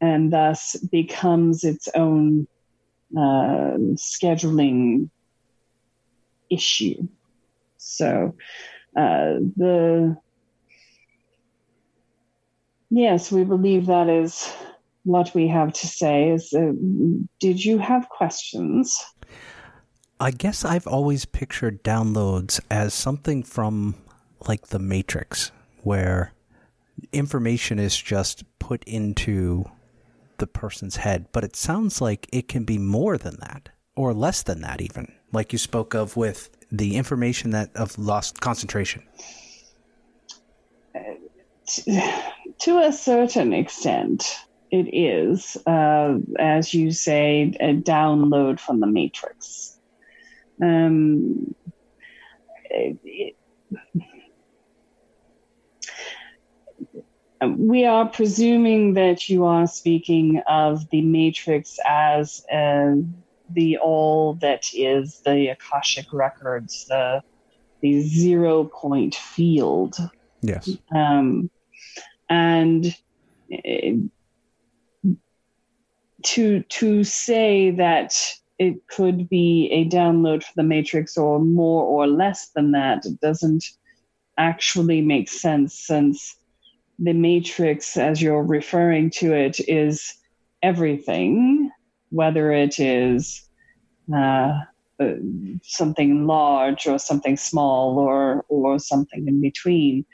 and 0.00 0.32
thus 0.32 0.76
becomes 0.76 1.64
its 1.64 1.88
own 1.94 2.46
scheduling 3.14 5.10
issue. 6.50 7.06
So 7.76 8.34
uh, 8.96 9.34
the 9.56 10.16
yes, 12.90 13.32
we 13.32 13.44
believe 13.44 13.86
that 13.86 14.08
is 14.08 14.52
what 15.04 15.34
we 15.34 15.48
have 15.48 15.72
to 15.72 15.86
say. 15.86 16.30
Is 16.30 16.52
uh, 16.52 16.72
did 17.40 17.64
you 17.64 17.78
have 17.78 18.08
questions? 18.08 18.96
I 20.20 20.30
guess 20.32 20.64
I've 20.64 20.86
always 20.86 21.24
pictured 21.24 21.84
downloads 21.84 22.60
as 22.70 22.92
something 22.92 23.42
from 23.42 23.94
like 24.48 24.68
the 24.68 24.78
Matrix, 24.78 25.52
where 25.82 26.32
information 27.12 27.78
is 27.78 27.96
just 27.96 28.44
put 28.58 28.82
into 28.84 29.64
the 30.38 30.46
person's 30.46 30.96
head, 30.96 31.26
but 31.32 31.44
it 31.44 31.56
sounds 31.56 32.00
like 32.00 32.28
it 32.32 32.48
can 32.48 32.64
be 32.64 32.78
more 32.78 33.16
than 33.16 33.36
that 33.40 33.68
or 33.96 34.14
less 34.14 34.42
than 34.42 34.60
that 34.62 34.80
even 34.80 35.12
like 35.32 35.52
you 35.52 35.58
spoke 35.58 35.94
of 35.94 36.16
with 36.16 36.50
the 36.70 36.96
information 36.96 37.50
that 37.50 37.70
of 37.74 37.98
lost 37.98 38.40
concentration? 38.40 39.02
To 42.60 42.78
a 42.78 42.92
certain 42.92 43.52
extent, 43.52 44.36
it 44.70 44.88
is, 44.92 45.56
uh, 45.66 46.18
as 46.38 46.74
you 46.74 46.90
say, 46.90 47.54
a 47.60 47.74
download 47.74 48.60
from 48.60 48.80
the 48.80 48.86
matrix. 48.86 49.78
Um, 50.62 51.54
it, 52.70 53.36
we 57.46 57.84
are 57.84 58.06
presuming 58.06 58.94
that 58.94 59.28
you 59.28 59.44
are 59.44 59.66
speaking 59.66 60.42
of 60.48 60.88
the 60.90 61.02
matrix 61.02 61.78
as 61.86 62.44
a 62.50 62.96
the 63.50 63.78
all 63.78 64.34
that 64.34 64.64
is 64.74 65.20
the 65.24 65.48
Akashic 65.48 66.12
records, 66.12 66.84
the 66.88 67.22
the 67.80 68.02
zero 68.02 68.64
point 68.64 69.14
field. 69.14 69.96
Yes. 70.42 70.68
Um, 70.94 71.50
and 72.28 72.94
uh, 73.52 73.90
to 76.24 76.62
to 76.64 77.04
say 77.04 77.70
that 77.70 78.14
it 78.58 78.86
could 78.88 79.28
be 79.28 79.68
a 79.70 79.88
download 79.88 80.42
for 80.42 80.52
the 80.56 80.62
matrix 80.62 81.16
or 81.16 81.38
more 81.38 81.84
or 81.84 82.06
less 82.06 82.48
than 82.50 82.72
that 82.72 83.04
doesn't 83.22 83.64
actually 84.36 85.00
make 85.00 85.28
sense 85.28 85.78
since 85.78 86.36
the 86.98 87.12
matrix 87.12 87.96
as 87.96 88.20
you're 88.20 88.42
referring 88.42 89.10
to 89.10 89.32
it 89.32 89.60
is 89.68 90.14
everything 90.62 91.70
whether 92.10 92.50
it 92.52 92.80
is 92.80 93.48
uh, 94.14 94.58
uh, 95.00 95.14
something 95.62 96.26
large 96.26 96.86
or 96.86 96.98
something 96.98 97.36
small 97.36 97.98
or 97.98 98.44
or 98.48 98.78
something 98.78 99.28
in 99.28 99.40
between. 99.40 100.04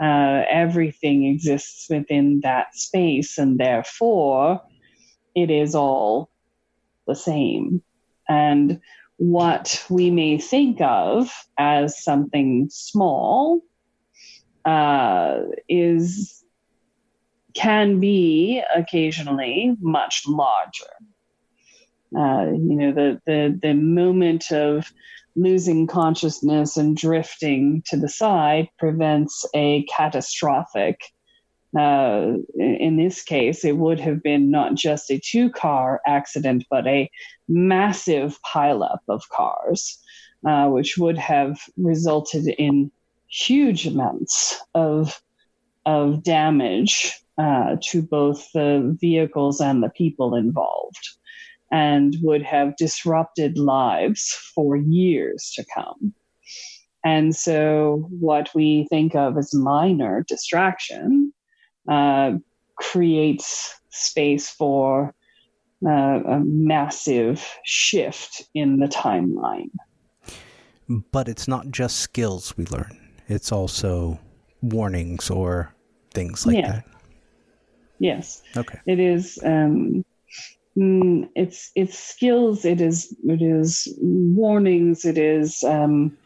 Uh, 0.00 0.42
everything 0.50 1.24
exists 1.24 1.86
within 1.88 2.40
that 2.42 2.74
space, 2.74 3.38
and 3.38 3.58
therefore, 3.58 4.60
it 5.34 5.50
is 5.50 5.74
all 5.74 6.30
the 7.06 7.14
same. 7.14 7.82
And 8.28 8.80
what 9.16 9.84
we 9.88 10.10
may 10.10 10.38
think 10.38 10.80
of 10.80 11.30
as 11.58 12.02
something 12.02 12.68
small 12.70 13.60
uh, 14.64 15.40
is 15.68 16.44
can 17.54 18.00
be 18.00 18.62
occasionally 18.74 19.76
much 19.80 20.24
larger. 20.26 20.90
Uh, 22.16 22.46
you 22.52 22.76
know, 22.76 22.92
the, 22.92 23.20
the 23.26 23.58
the 23.62 23.74
moment 23.74 24.50
of 24.50 24.92
losing 25.36 25.86
consciousness 25.86 26.76
and 26.76 26.96
drifting 26.96 27.82
to 27.86 27.96
the 27.96 28.08
side 28.08 28.68
prevents 28.78 29.44
a 29.54 29.84
catastrophic. 29.84 31.00
Uh, 31.76 32.34
in 32.56 32.96
this 32.96 33.22
case, 33.24 33.64
it 33.64 33.76
would 33.76 33.98
have 33.98 34.22
been 34.22 34.50
not 34.50 34.76
just 34.76 35.10
a 35.10 35.18
two 35.18 35.50
car 35.50 36.00
accident, 36.06 36.64
but 36.70 36.86
a 36.86 37.10
massive 37.48 38.38
pileup 38.42 39.00
of 39.08 39.28
cars, 39.28 39.98
uh, 40.46 40.68
which 40.68 40.96
would 40.96 41.18
have 41.18 41.58
resulted 41.76 42.46
in 42.46 42.92
huge 43.28 43.86
amounts 43.86 44.60
of, 44.74 45.20
of 45.84 46.22
damage 46.22 47.12
uh, 47.38 47.76
to 47.82 48.02
both 48.02 48.52
the 48.52 48.96
vehicles 49.00 49.60
and 49.60 49.82
the 49.82 49.88
people 49.88 50.36
involved 50.36 51.08
and 51.74 52.16
would 52.22 52.42
have 52.42 52.76
disrupted 52.76 53.58
lives 53.58 54.32
for 54.54 54.76
years 54.76 55.52
to 55.56 55.64
come. 55.74 56.14
And 57.04 57.34
so, 57.34 58.06
what 58.20 58.48
we 58.54 58.86
think 58.88 59.16
of 59.16 59.36
as 59.36 59.52
minor 59.52 60.24
distraction 60.28 61.34
uh, 61.88 62.34
creates 62.76 63.74
space 63.90 64.48
for 64.48 65.14
uh, 65.84 65.90
a 65.90 66.40
massive 66.44 67.44
shift 67.64 68.44
in 68.54 68.78
the 68.78 68.86
timeline. 68.86 69.70
But 70.88 71.28
it's 71.28 71.48
not 71.48 71.70
just 71.70 71.98
skills 71.98 72.56
we 72.56 72.66
learn, 72.66 72.96
it's 73.26 73.50
also 73.50 74.20
warnings 74.62 75.28
or 75.28 75.74
things 76.12 76.46
like 76.46 76.56
yeah. 76.56 76.70
that. 76.70 76.84
Yes. 77.98 78.42
Okay. 78.56 78.78
It 78.86 79.00
is. 79.00 79.40
Um, 79.44 80.04
mm, 80.76 81.28
it's 81.34 81.70
it's 81.74 81.98
skills. 81.98 82.64
It 82.64 82.80
is 82.80 83.14
it 83.24 83.42
is 83.42 83.88
warnings. 84.00 85.04
It 85.04 85.18
is 85.18 85.62
um, 85.64 86.16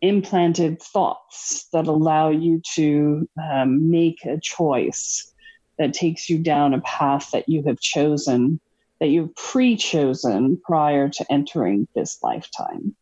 implanted 0.00 0.80
thoughts 0.80 1.68
that 1.72 1.86
allow 1.86 2.30
you 2.30 2.62
to 2.74 3.28
um, 3.50 3.90
make 3.90 4.24
a 4.24 4.38
choice 4.40 5.32
that 5.78 5.92
takes 5.94 6.28
you 6.28 6.38
down 6.38 6.74
a 6.74 6.80
path 6.80 7.30
that 7.32 7.48
you 7.48 7.62
have 7.64 7.80
chosen, 7.80 8.60
that 9.00 9.08
you've 9.08 9.34
pre-chosen 9.36 10.60
prior 10.64 11.08
to 11.08 11.26
entering 11.30 11.86
this 11.94 12.18
lifetime. 12.22 12.96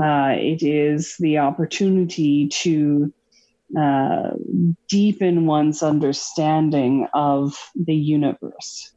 Uh, 0.00 0.34
it 0.36 0.62
is 0.62 1.14
the 1.20 1.38
opportunity 1.38 2.48
to 2.48 3.12
uh, 3.78 4.30
deepen 4.88 5.46
one's 5.46 5.82
understanding 5.82 7.06
of 7.14 7.56
the 7.74 7.94
universe. 7.94 8.92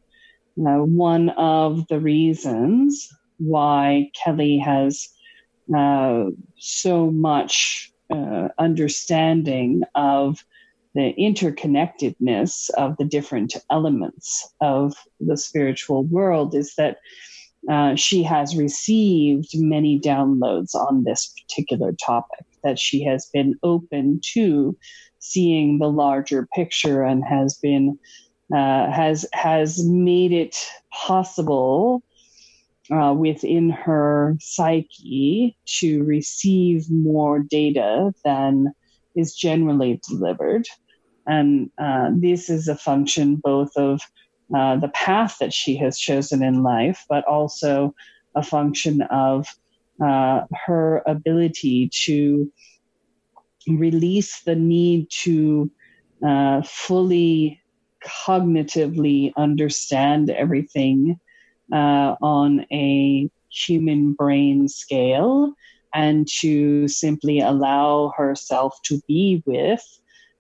Now, 0.58 0.84
one 0.84 1.30
of 1.30 1.88
the 1.88 2.00
reasons 2.00 3.08
why 3.38 4.10
Kelle 4.16 4.60
has 4.60 5.08
uh, 5.76 6.26
so 6.58 7.12
much 7.12 7.92
uh, 8.10 8.48
understanding 8.58 9.84
of 9.94 10.44
the 10.96 11.14
interconnectedness 11.20 12.72
of 12.72 12.98
the 12.98 13.06
different 13.06 13.56
elements 13.70 14.52
of 14.60 14.96
the 15.20 15.38
spiritual 15.38 16.06
world 16.06 16.56
is 16.56 16.74
that 16.76 16.98
uh, 17.70 17.96
she 17.96 18.24
has 18.24 18.56
received 18.56 19.50
many 19.54 20.00
downloads 20.00 20.74
on 20.74 21.04
this 21.04 21.36
particular 21.40 21.92
topic, 22.04 22.46
that 22.64 22.80
she 22.80 23.04
has 23.04 23.30
been 23.32 23.54
open 23.62 24.20
to 24.34 24.76
seeing 25.20 25.78
the 25.78 25.90
larger 25.90 26.48
picture 26.56 27.04
and 27.04 27.24
has 27.26 27.60
been 27.62 28.00
uh, 28.54 28.92
has 28.92 29.26
has 29.34 29.84
made 29.86 30.32
it 30.32 30.58
possible 30.92 32.04
uh, 32.92 33.14
within 33.18 33.70
her 33.70 34.36
psyche 34.40 35.58
to 35.66 36.04
receive 36.04 36.90
more 36.90 37.40
data 37.40 38.14
than 38.24 38.72
is 39.16 39.36
generally 39.36 40.00
delivered, 40.08 40.68
and 41.26 41.70
uh, 41.78 42.10
this 42.14 42.50
is 42.50 42.68
a 42.68 42.76
function 42.76 43.36
both 43.36 43.72
of 43.76 44.02
uh, 44.56 44.78
the 44.78 44.90
path 44.90 45.38
that 45.40 45.54
she 45.54 45.76
has 45.76 46.00
chosen 46.00 46.42
in 46.42 46.64
life, 46.64 47.04
but 47.10 47.26
also 47.26 47.94
a 48.36 48.44
function 48.44 49.02
of 49.02 49.46
uh, 50.02 50.42
her 50.66 51.02
ability 51.06 51.90
to 51.92 52.52
release 53.68 54.42
the 54.44 54.56
need 54.56 55.08
to 55.10 55.70
uh, 56.26 56.62
fully 56.62 57.60
cognitively 58.06 59.32
understand 59.38 60.30
everything 60.30 61.20
uh, 61.72 62.16
on 62.22 62.66
a 62.72 63.30
human 63.50 64.14
brain 64.14 64.68
scale 64.68 65.54
and 65.94 66.28
to 66.40 66.88
simply 66.88 67.40
allow 67.40 68.14
herself 68.16 68.78
to 68.84 69.02
be 69.08 69.42
with 69.46 69.84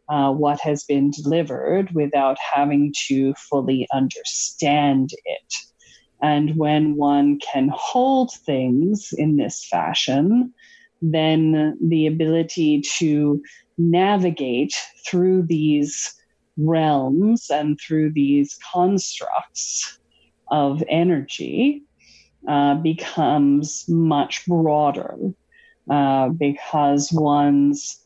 uh, 0.10 0.32
what 0.32 0.60
has 0.62 0.84
been 0.84 1.12
delivered 1.12 1.91
without 1.91 2.38
having 2.54 2.93
to 3.08 3.34
fully 3.36 3.88
understand 3.93 5.10
it. 5.26 5.54
And 6.22 6.56
when 6.56 6.96
one 6.96 7.39
can 7.39 7.70
hold 7.74 8.32
things 8.34 9.13
in 9.17 9.38
this 9.38 9.65
fashion, 9.65 10.54
then 11.02 11.78
the 11.82 12.08
ability 12.08 12.82
to 12.98 13.41
navigate 13.78 14.74
through 15.06 15.43
these 15.43 16.13
realms 16.58 17.50
and 17.50 17.80
through 17.80 18.12
these 18.12 18.58
constructs 18.72 20.00
of 20.50 20.84
energy 20.89 21.84
uh, 22.48 22.76
becomes 22.76 23.86
much 23.88 24.46
broader 24.46 25.15
uh, 25.89 26.30
because 26.30 27.12
one's 27.12 28.02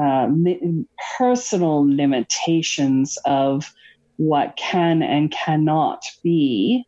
uh, 0.00 0.28
li- 0.30 0.84
personal 1.18 1.84
limitations 1.84 3.18
of 3.24 3.72
what 4.16 4.56
can 4.56 5.02
and 5.02 5.30
cannot 5.30 6.02
be 6.22 6.84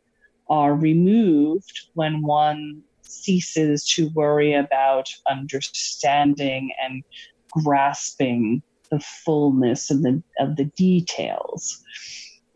are 0.49 0.75
removed 0.75 1.89
when 1.95 2.23
one 2.23 2.83
ceases 3.03 3.87
to 3.87 4.11
worry 4.15 4.53
about 4.55 5.09
understanding 5.29 6.71
and 6.83 7.03
grasping 7.51 8.63
the 8.93 9.01
fullness 9.01 9.91
of 9.91 10.03
the 10.03 10.23
of 10.39 10.55
the 10.57 10.67
details. 10.77 11.83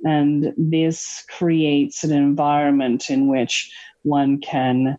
And 0.04 0.52
this 0.56 1.24
creates 1.28 2.04
an 2.04 2.12
environment 2.12 3.10
in 3.10 3.26
which 3.26 3.72
one 4.02 4.38
can 4.40 4.98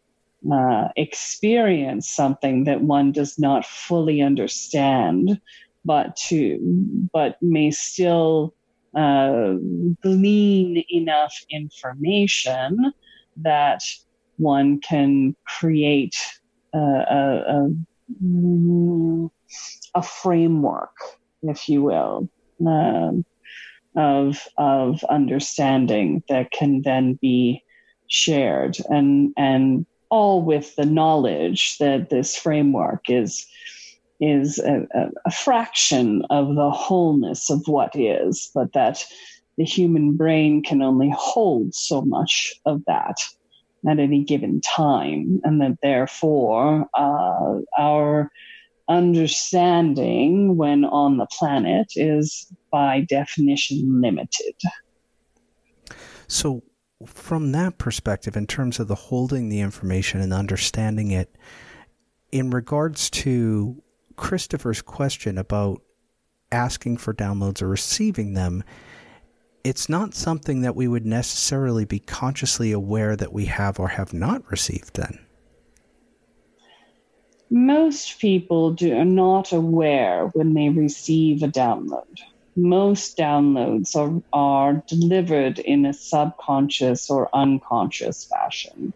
uh, 0.52 0.88
experience 0.98 2.10
something 2.10 2.66
that 2.66 2.82
one 2.82 3.12
does 3.12 3.40
not 3.40 3.66
fully 3.66 4.22
understand, 4.22 5.40
but 5.86 6.16
to 6.28 6.60
but 7.14 7.38
may 7.42 7.72
still 7.72 8.54
uh, 8.96 9.54
glean 10.02 10.84
enough 10.90 11.36
information 11.52 12.92
that 13.38 13.82
one 14.38 14.80
can 14.80 15.36
create 15.46 16.16
a, 16.74 16.80
a, 16.80 17.70
a, 18.24 19.30
a 19.96 20.02
framework, 20.02 20.96
if 21.50 21.70
you 21.70 21.84
will, 21.84 22.30
um, 22.66 23.26
of 23.96 24.48
of 24.58 25.04
understanding 25.06 26.24
that 26.30 26.52
can 26.52 26.82
then 26.84 27.14
be 27.22 27.64
shared. 28.08 28.78
And 28.90 29.34
and 29.38 29.86
all 30.10 30.42
with 30.42 30.76
the 30.76 30.86
knowledge 30.86 31.78
that 31.80 32.10
this 32.10 32.36
framework 32.36 33.10
is 33.10 33.46
is 34.20 34.58
a, 34.60 34.88
a, 35.26 35.32
fraction 35.32 36.24
of 36.32 36.56
the 36.56 36.72
wholeness 36.72 37.52
of 37.52 37.62
what 37.68 37.96
is, 37.96 38.50
but 38.56 38.74
that 38.74 39.06
the 39.58 39.64
human 39.64 40.16
brain 40.16 40.64
can 40.64 40.82
only 40.82 41.14
hold 41.16 41.76
so 41.76 42.02
much 42.02 42.56
of 42.66 42.84
that 42.86 43.18
at 43.88 44.00
any 44.00 44.24
given 44.24 44.60
time, 44.62 45.40
and 45.44 45.62
that 45.62 45.78
therefore 45.84 46.88
uh, 46.98 47.60
our 47.78 48.32
understanding 48.90 50.58
when 50.58 50.86
on 50.86 51.18
the 51.18 51.28
planet 51.28 51.88
is 51.96 52.52
by 52.72 53.06
definition 53.10 54.02
limited. 54.02 54.56
So, 56.28 56.64
from 57.06 57.52
that 57.52 57.78
perspective, 57.78 58.36
in 58.36 58.48
terms 58.48 58.80
of 58.80 58.88
the 58.88 58.96
holding 58.96 59.50
the 59.50 59.60
information 59.60 60.20
and 60.20 60.34
understanding 60.34 61.12
it, 61.12 61.36
in 62.32 62.50
regards 62.50 63.10
to 63.10 63.82
Christopher's 64.16 64.82
question 64.82 65.38
about 65.38 65.82
asking 66.52 66.98
for 66.98 67.14
downloads 67.14 67.62
or 67.62 67.68
receiving 67.68 68.34
them, 68.34 68.64
it's 69.64 69.90
not 69.90 70.16
something 70.16 70.62
that 70.62 70.76
we 70.76 70.88
would 70.88 71.06
necessarily 71.06 71.86
be 71.86 72.00
consciously 72.00 72.72
aware 72.72 73.16
that 73.16 73.34
we 73.34 73.46
have 73.46 73.80
or 73.80 73.90
have 73.90 74.14
not 74.14 74.50
received 74.50 74.96
then. 74.96 75.27
Most 77.50 78.20
people 78.20 78.74
do, 78.74 78.96
are 78.96 79.06
not 79.06 79.52
aware 79.52 80.28
when 80.34 80.54
they 80.54 80.70
receive 80.70 81.44
a 81.44 81.48
download. 81.48 82.04
Most 82.56 83.18
downloads 83.18 83.96
are, 83.96 84.22
are 84.34 84.84
delivered 84.88 85.60
in 85.60 85.86
a 85.86 85.94
subconscious 85.94 87.10
or 87.10 87.30
unconscious 87.34 88.26
fashion. 88.26 88.94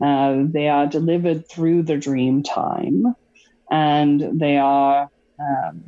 Uh, 0.00 0.42
they 0.44 0.68
are 0.68 0.86
delivered 0.86 1.48
through 1.48 1.82
the 1.82 1.96
dream 1.96 2.42
time 2.42 3.14
and 3.70 4.40
they 4.40 4.56
are 4.56 5.08
um, 5.40 5.84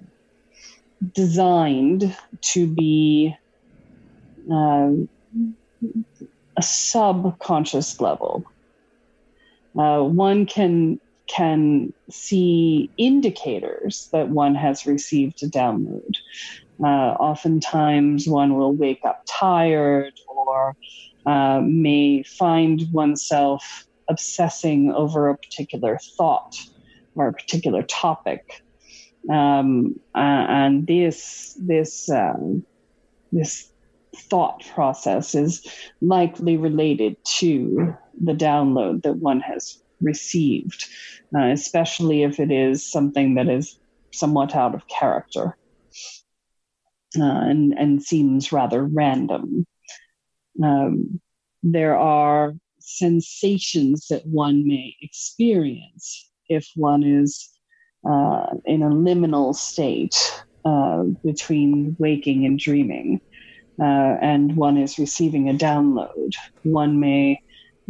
designed 1.13 2.17
to 2.41 2.67
be 2.67 3.35
uh, 4.51 4.91
a 6.57 6.63
subconscious 6.63 8.01
level. 8.01 8.45
Uh, 9.79 10.03
one 10.03 10.47
can 10.47 10.99
can 11.27 11.93
see 12.11 12.91
indicators 12.97 14.09
that 14.13 14.29
one 14.29 14.55
has 14.55 14.87
received 14.87 15.43
a 15.43 15.47
download. 15.47 16.17
Uh, 16.83 17.17
oftentimes, 17.19 18.29
one 18.29 18.55
will 18.57 18.73
wake 18.73 19.01
up 19.05 19.23
tired 19.27 20.13
or 20.29 20.77
uh, 21.25 21.61
may 21.63 22.23
find 22.23 22.83
oneself 22.93 23.87
obsessing 24.09 24.93
over 24.93 25.29
a 25.29 25.37
particular 25.37 25.99
thought 26.17 26.57
or 27.15 27.29
a 27.29 27.33
particular 27.33 27.83
topic. 27.83 28.63
Um, 29.29 29.99
and 30.15 30.87
this 30.87 31.59
this 31.61 32.09
um, 32.09 32.65
this 33.33 33.73
thought 34.15 34.65
process 34.75 35.35
is 35.35 35.67
likely 36.01 36.57
related 36.57 37.17
to 37.25 37.97
the 38.23 38.33
download 38.33 39.03
that 39.03 39.15
one 39.15 39.41
has 39.41 39.83
received, 40.01 40.87
uh, 41.35 41.47
especially 41.47 42.23
if 42.23 42.39
it 42.39 42.51
is 42.51 42.91
something 42.91 43.35
that 43.35 43.49
is 43.49 43.79
somewhat 44.13 44.55
out 44.55 44.75
of 44.75 44.87
character 44.89 45.57
uh, 47.19 47.23
and, 47.23 47.73
and 47.75 48.03
seems 48.03 48.53
rather 48.53 48.85
random. 48.85 49.67
Um, 50.63 51.21
there 51.63 51.97
are 51.97 52.55
sensations 52.79 54.07
that 54.09 54.27
one 54.27 54.67
may 54.67 54.97
experience 55.01 56.31
if 56.49 56.69
one 56.77 57.03
is 57.03 57.49
uh, 58.09 58.47
in 58.65 58.83
a 58.83 58.91
liminal 58.91 59.55
state 59.55 60.17
uh, 60.65 61.03
between 61.25 61.97
waking 61.99 62.47
and 62.47 62.59
dreaming, 62.59 63.21
uh, 63.81 64.17
and 64.21 64.57
one 64.57 64.79
is 64.79 64.99
receiving 64.99 65.49
a 65.49 65.55
download. 65.55 66.33
One 66.63 67.01
may 67.01 67.41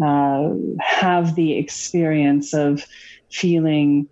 uh, 0.04 0.50
have 0.80 1.34
the 1.34 1.56
experience 1.56 2.52
of 2.52 2.84
feeling 3.30 4.08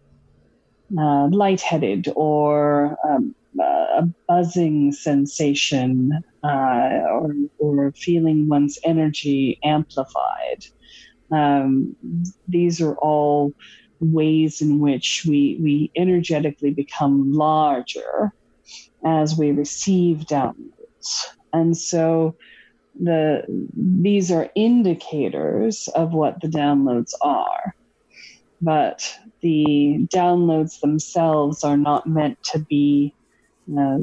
uh, 0.99 1.29
lightheaded 1.29 2.09
or 2.14 2.97
um, 3.09 3.35
a 3.59 4.03
buzzing 4.29 4.92
sensation 4.92 6.12
uh, 6.42 7.01
or, 7.11 7.35
or, 7.59 7.92
feeling 7.92 8.49
one's 8.49 8.79
energy 8.85 9.59
amplified. 9.62 10.64
Um, 11.31 11.97
these 12.49 12.81
are 12.81 12.97
all 12.97 13.53
ways 14.01 14.61
in 14.61 14.81
which 14.81 15.25
we, 15.27 15.59
we 15.61 15.90
energetically 15.97 16.70
become 16.70 17.33
larger 17.33 18.33
as 19.05 19.37
we 19.37 19.53
receive 19.53 20.18
downloads. 20.27 21.27
And 21.53 21.77
so 21.77 22.37
the 23.00 23.44
these 23.74 24.30
are 24.30 24.50
indicators 24.54 25.88
of 25.94 26.12
what 26.12 26.40
the 26.40 26.48
downloads 26.48 27.12
are. 27.22 27.74
But 28.61 29.18
the 29.40 30.07
downloads 30.14 30.80
themselves 30.80 31.64
are 31.64 31.76
not 31.76 32.07
meant 32.07 32.42
to 32.44 32.59
be 32.59 33.14
uh, 33.78 33.98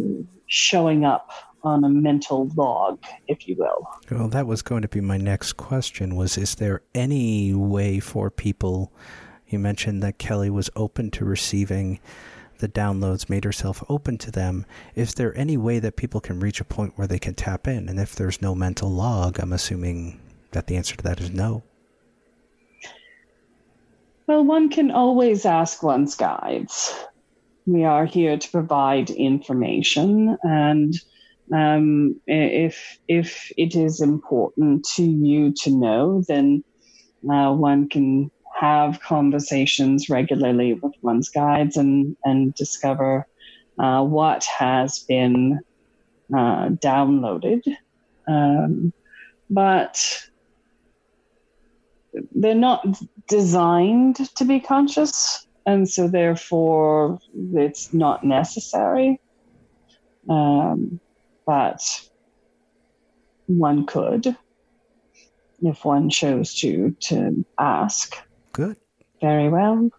showing 0.48 1.06
up 1.06 1.32
on 1.64 1.84
a 1.84 1.90
mental 1.90 2.50
log 2.56 3.00
if 3.28 3.48
you 3.48 3.56
will. 3.56 3.88
Well 4.10 4.28
that 4.30 4.48
was 4.48 4.62
going 4.62 4.82
to 4.82 4.88
be 4.88 5.02
my 5.02 5.18
next 5.18 5.54
question 5.54 6.16
was 6.16 6.38
is 6.38 6.56
there 6.56 6.82
any 6.94 7.54
way 7.54 8.00
for 8.00 8.30
people 8.30 8.92
you 9.48 9.60
mentioned 9.60 10.02
that 10.02 10.18
Kelle 10.18 10.50
was 10.50 10.70
open 10.76 11.12
to 11.12 11.26
receiving 11.26 12.00
the 12.62 12.70
downloads, 12.70 13.30
made 13.30 13.44
herself 13.44 13.84
open 13.90 14.18
to 14.20 14.32
them. 14.32 14.66
Is 14.96 15.16
there 15.16 15.38
any 15.38 15.58
way 15.58 15.80
that 15.80 15.98
people 15.98 16.22
can 16.22 16.40
reach 16.40 16.62
a 16.62 16.66
point 16.66 16.94
where 16.96 17.08
they 17.08 17.20
can 17.20 17.34
tap 17.34 17.68
in? 17.68 17.90
And 17.90 18.00
if 18.00 18.16
there's 18.16 18.42
no 18.42 18.56
mental 18.56 18.90
log, 18.90 19.40
I'm 19.40 19.52
assuming 19.52 20.20
that 20.52 20.68
the 20.68 20.78
answer 20.78 20.96
to 20.96 21.04
that 21.04 21.20
is 21.20 21.32
no. 21.32 21.64
Well, 24.28 24.46
one 24.46 24.70
can 24.70 24.92
always 24.92 25.46
ask 25.46 25.84
one's 25.84 26.16
guides. 26.16 26.96
We 27.66 27.84
are 27.84 28.06
here 28.06 28.38
to 28.38 28.52
provide 28.52 29.10
information, 29.10 30.38
and 30.44 30.94
um, 31.54 32.20
if 32.28 32.98
if 33.08 33.52
it 33.58 33.76
is 33.76 34.02
important 34.02 34.86
to 34.96 35.04
you 35.04 35.52
to 35.64 35.72
know, 35.72 36.24
then 36.28 36.64
uh, 37.30 37.54
one 37.54 37.90
can 37.90 38.32
have 38.62 39.02
conversations 39.02 40.08
regularly 40.08 40.76
with 40.76 40.94
one's 41.02 41.30
guides 41.30 41.78
and, 41.78 42.16
and 42.24 42.54
discover 42.54 43.28
uh, 43.80 44.04
what 44.04 44.44
has 44.44 45.00
been 45.00 45.60
uh, 46.32 46.68
downloaded. 46.70 47.64
Um, 48.28 48.94
but 49.50 50.28
they're 52.36 52.54
not 52.54 52.86
designed 53.28 54.18
to 54.36 54.46
be 54.46 54.60
conscious, 54.60 55.48
and 55.66 55.90
so 55.90 56.08
therefore 56.08 57.20
it's 57.54 57.96
not 57.96 58.24
necessary. 58.24 59.20
Um, 60.30 61.00
but 61.48 61.82
one 63.48 63.88
could, 63.88 64.38
if 65.64 65.84
one 65.84 66.12
chose 66.12 66.54
to, 66.60 66.96
to 67.00 67.44
ask. 67.58 68.16
Good. 68.54 68.78
Very 69.22 69.50
well. 69.50 69.90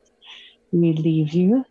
We 0.73 0.93
leave 0.93 1.33
you. 1.33 1.65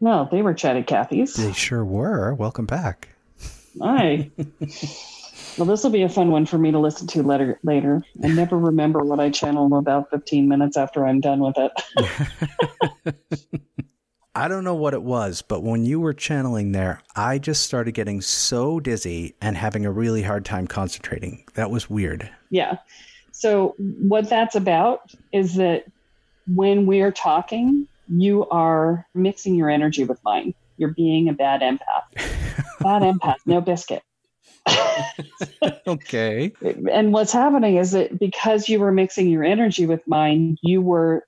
No, 0.00 0.28
they 0.30 0.40
were 0.40 0.54
chatty 0.54 0.82
Cathy's. 0.82 1.34
They 1.34 1.52
sure 1.52 1.84
were. 1.84 2.34
Welcome 2.34 2.64
back. 2.64 3.08
Hi. 3.80 4.30
well, 5.58 5.66
this 5.66 5.82
will 5.84 5.90
be 5.90 6.02
a 6.02 6.08
fun 6.08 6.30
one 6.30 6.46
for 6.46 6.56
me 6.58 6.70
to 6.70 6.78
listen 6.78 7.06
to 7.08 7.22
later. 7.22 7.60
Later, 7.62 8.02
I 8.24 8.28
never 8.28 8.56
remember 8.56 9.00
what 9.00 9.20
I 9.20 9.30
channel 9.30 9.74
about 9.76 10.10
15 10.10 10.48
minutes 10.48 10.76
after 10.76 11.06
I'm 11.06 11.20
done 11.20 11.40
with 11.40 11.56
it. 11.58 13.14
I 14.34 14.46
don't 14.46 14.62
know 14.62 14.76
what 14.76 14.94
it 14.94 15.02
was, 15.02 15.42
but 15.42 15.64
when 15.64 15.84
you 15.84 15.98
were 15.98 16.12
channeling 16.12 16.70
there, 16.70 17.02
I 17.16 17.38
just 17.38 17.62
started 17.62 17.92
getting 17.92 18.20
so 18.20 18.78
dizzy 18.78 19.34
and 19.40 19.56
having 19.56 19.84
a 19.84 19.90
really 19.90 20.22
hard 20.22 20.44
time 20.44 20.68
concentrating. 20.68 21.44
That 21.54 21.70
was 21.70 21.90
weird. 21.90 22.30
Yeah. 22.50 22.78
So, 23.32 23.74
what 23.78 24.28
that's 24.28 24.54
about 24.54 25.12
is 25.32 25.56
that 25.56 25.84
when 26.46 26.86
we're 26.86 27.10
talking, 27.10 27.88
you 28.08 28.48
are 28.50 29.06
mixing 29.14 29.56
your 29.56 29.68
energy 29.68 30.04
with 30.04 30.20
mine. 30.24 30.54
You're 30.76 30.94
being 30.94 31.28
a 31.28 31.32
bad 31.32 31.60
empath. 31.60 32.14
bad 32.80 33.02
empath, 33.02 33.36
no 33.46 33.60
biscuit. 33.60 34.02
okay. 35.86 36.52
And 36.90 37.12
what's 37.12 37.32
happening 37.32 37.76
is 37.76 37.92
that 37.92 38.18
because 38.18 38.68
you 38.68 38.78
were 38.78 38.92
mixing 38.92 39.28
your 39.28 39.42
energy 39.42 39.86
with 39.86 40.06
mine, 40.06 40.56
you 40.62 40.82
were 40.82 41.24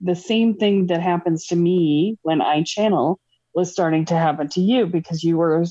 the 0.00 0.14
same 0.14 0.56
thing 0.56 0.86
that 0.86 1.00
happens 1.00 1.46
to 1.46 1.56
me 1.56 2.18
when 2.22 2.40
I 2.40 2.62
channel 2.62 3.20
was 3.54 3.70
starting 3.72 4.04
to 4.06 4.14
happen 4.14 4.48
to 4.48 4.60
you 4.60 4.86
because 4.86 5.22
you 5.22 5.36
were 5.36 5.64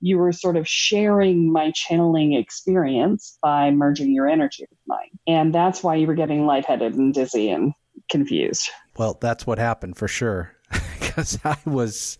you 0.00 0.18
were 0.18 0.32
sort 0.32 0.56
of 0.56 0.68
sharing 0.68 1.50
my 1.50 1.70
channeling 1.74 2.34
experience 2.34 3.38
by 3.42 3.70
merging 3.70 4.12
your 4.12 4.28
energy 4.28 4.66
with 4.68 4.78
mine. 4.86 5.08
And 5.26 5.54
that's 5.54 5.82
why 5.82 5.94
you 5.94 6.06
were 6.06 6.14
getting 6.14 6.44
lightheaded 6.44 6.94
and 6.94 7.14
dizzy 7.14 7.48
and 7.48 7.72
confused. 8.10 8.68
Well, 8.98 9.16
that's 9.20 9.46
what 9.46 9.58
happened 9.58 9.96
for 9.96 10.08
sure. 10.08 10.52
Because 10.98 11.38
I 11.44 11.56
was 11.64 12.18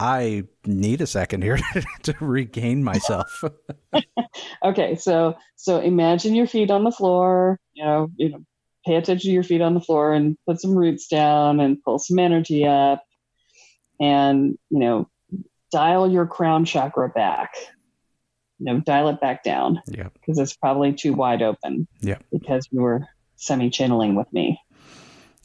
I 0.00 0.44
need 0.64 1.00
a 1.00 1.06
second 1.06 1.42
here 1.42 1.58
to 2.04 2.14
regain 2.20 2.82
myself. 2.82 3.44
okay, 4.64 4.96
so 4.96 5.36
so 5.56 5.80
imagine 5.80 6.34
your 6.34 6.46
feet 6.46 6.70
on 6.70 6.84
the 6.84 6.90
floor, 6.90 7.60
you 7.74 7.84
know, 7.84 8.08
you 8.16 8.30
know, 8.30 8.44
pay 8.84 8.96
attention 8.96 9.28
to 9.28 9.34
your 9.34 9.42
feet 9.42 9.60
on 9.60 9.74
the 9.74 9.80
floor 9.80 10.12
and 10.12 10.36
put 10.46 10.60
some 10.60 10.76
roots 10.76 11.06
down 11.06 11.60
and 11.60 11.82
pull 11.82 11.98
some 11.98 12.18
energy 12.18 12.66
up 12.66 13.02
and 14.00 14.58
you 14.70 14.78
know 14.78 15.08
dial 15.70 16.10
your 16.10 16.26
crown 16.26 16.64
chakra 16.64 17.08
back. 17.08 17.54
You 18.58 18.66
know 18.66 18.80
dial 18.80 19.08
it 19.08 19.20
back 19.20 19.42
down. 19.42 19.80
Yeah. 19.86 20.08
Because 20.14 20.38
it's 20.38 20.56
probably 20.56 20.92
too 20.92 21.12
wide 21.12 21.42
open 21.42 21.88
yeah. 22.00 22.18
because 22.30 22.68
you 22.70 22.80
were 22.80 23.06
semi 23.36 23.70
channeling 23.70 24.14
with 24.14 24.32
me. 24.32 24.60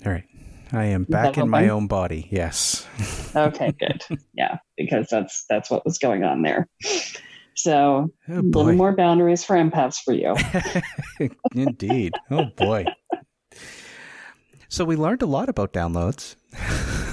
All 0.05 0.11
right. 0.11 0.25
I 0.73 0.85
am 0.85 1.05
back 1.05 1.37
in 1.37 1.49
my 1.49 1.69
own 1.69 1.87
body. 1.87 2.27
Yes. 2.31 2.85
Okay 3.35 3.71
good. 3.79 4.03
Yeah 4.33 4.57
because 4.77 5.07
that's 5.09 5.45
that's 5.49 5.69
what 5.69 5.85
was 5.85 5.97
going 5.97 6.23
on 6.23 6.41
there. 6.41 6.67
So 7.55 8.11
Oh, 8.29 8.39
a 8.39 8.41
little 8.41 8.73
more 8.73 8.95
boundaries 8.95 9.43
for 9.43 9.55
empaths 9.55 9.97
for 10.03 10.13
you. 10.13 10.35
Indeed. 11.55 12.13
Oh, 12.29 12.45
boy. 12.55 12.85
So 14.69 14.85
we 14.85 14.95
learned 14.95 15.21
a 15.21 15.25
lot 15.27 15.49
about 15.49 15.73
downloads. 15.73 16.35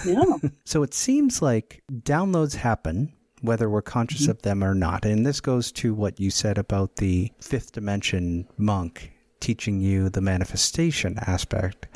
Yeah. 0.07 0.49
So 0.65 0.83
it 0.83 0.93
seems 0.95 1.41
like 1.41 1.83
downloads 1.93 2.55
happen 2.57 3.13
whether 3.43 3.69
we're 3.69 3.83
conscious 3.83 4.23
Mm-hmm. 4.23 4.31
of 4.31 4.43
them 4.43 4.65
or 4.65 4.75
not. 4.75 5.05
And 5.05 5.25
this 5.27 5.41
goes 5.41 5.71
to 5.73 5.95
what 5.95 6.19
you 6.19 6.31
said 6.31 6.57
about 6.59 6.97
the 6.97 7.31
fifth 7.41 7.73
dimension 7.73 8.47
monk 8.57 9.13
teaching 9.41 9.81
you 9.81 10.09
the 10.09 10.21
manifestation 10.23 11.19
aspect, 11.27 11.87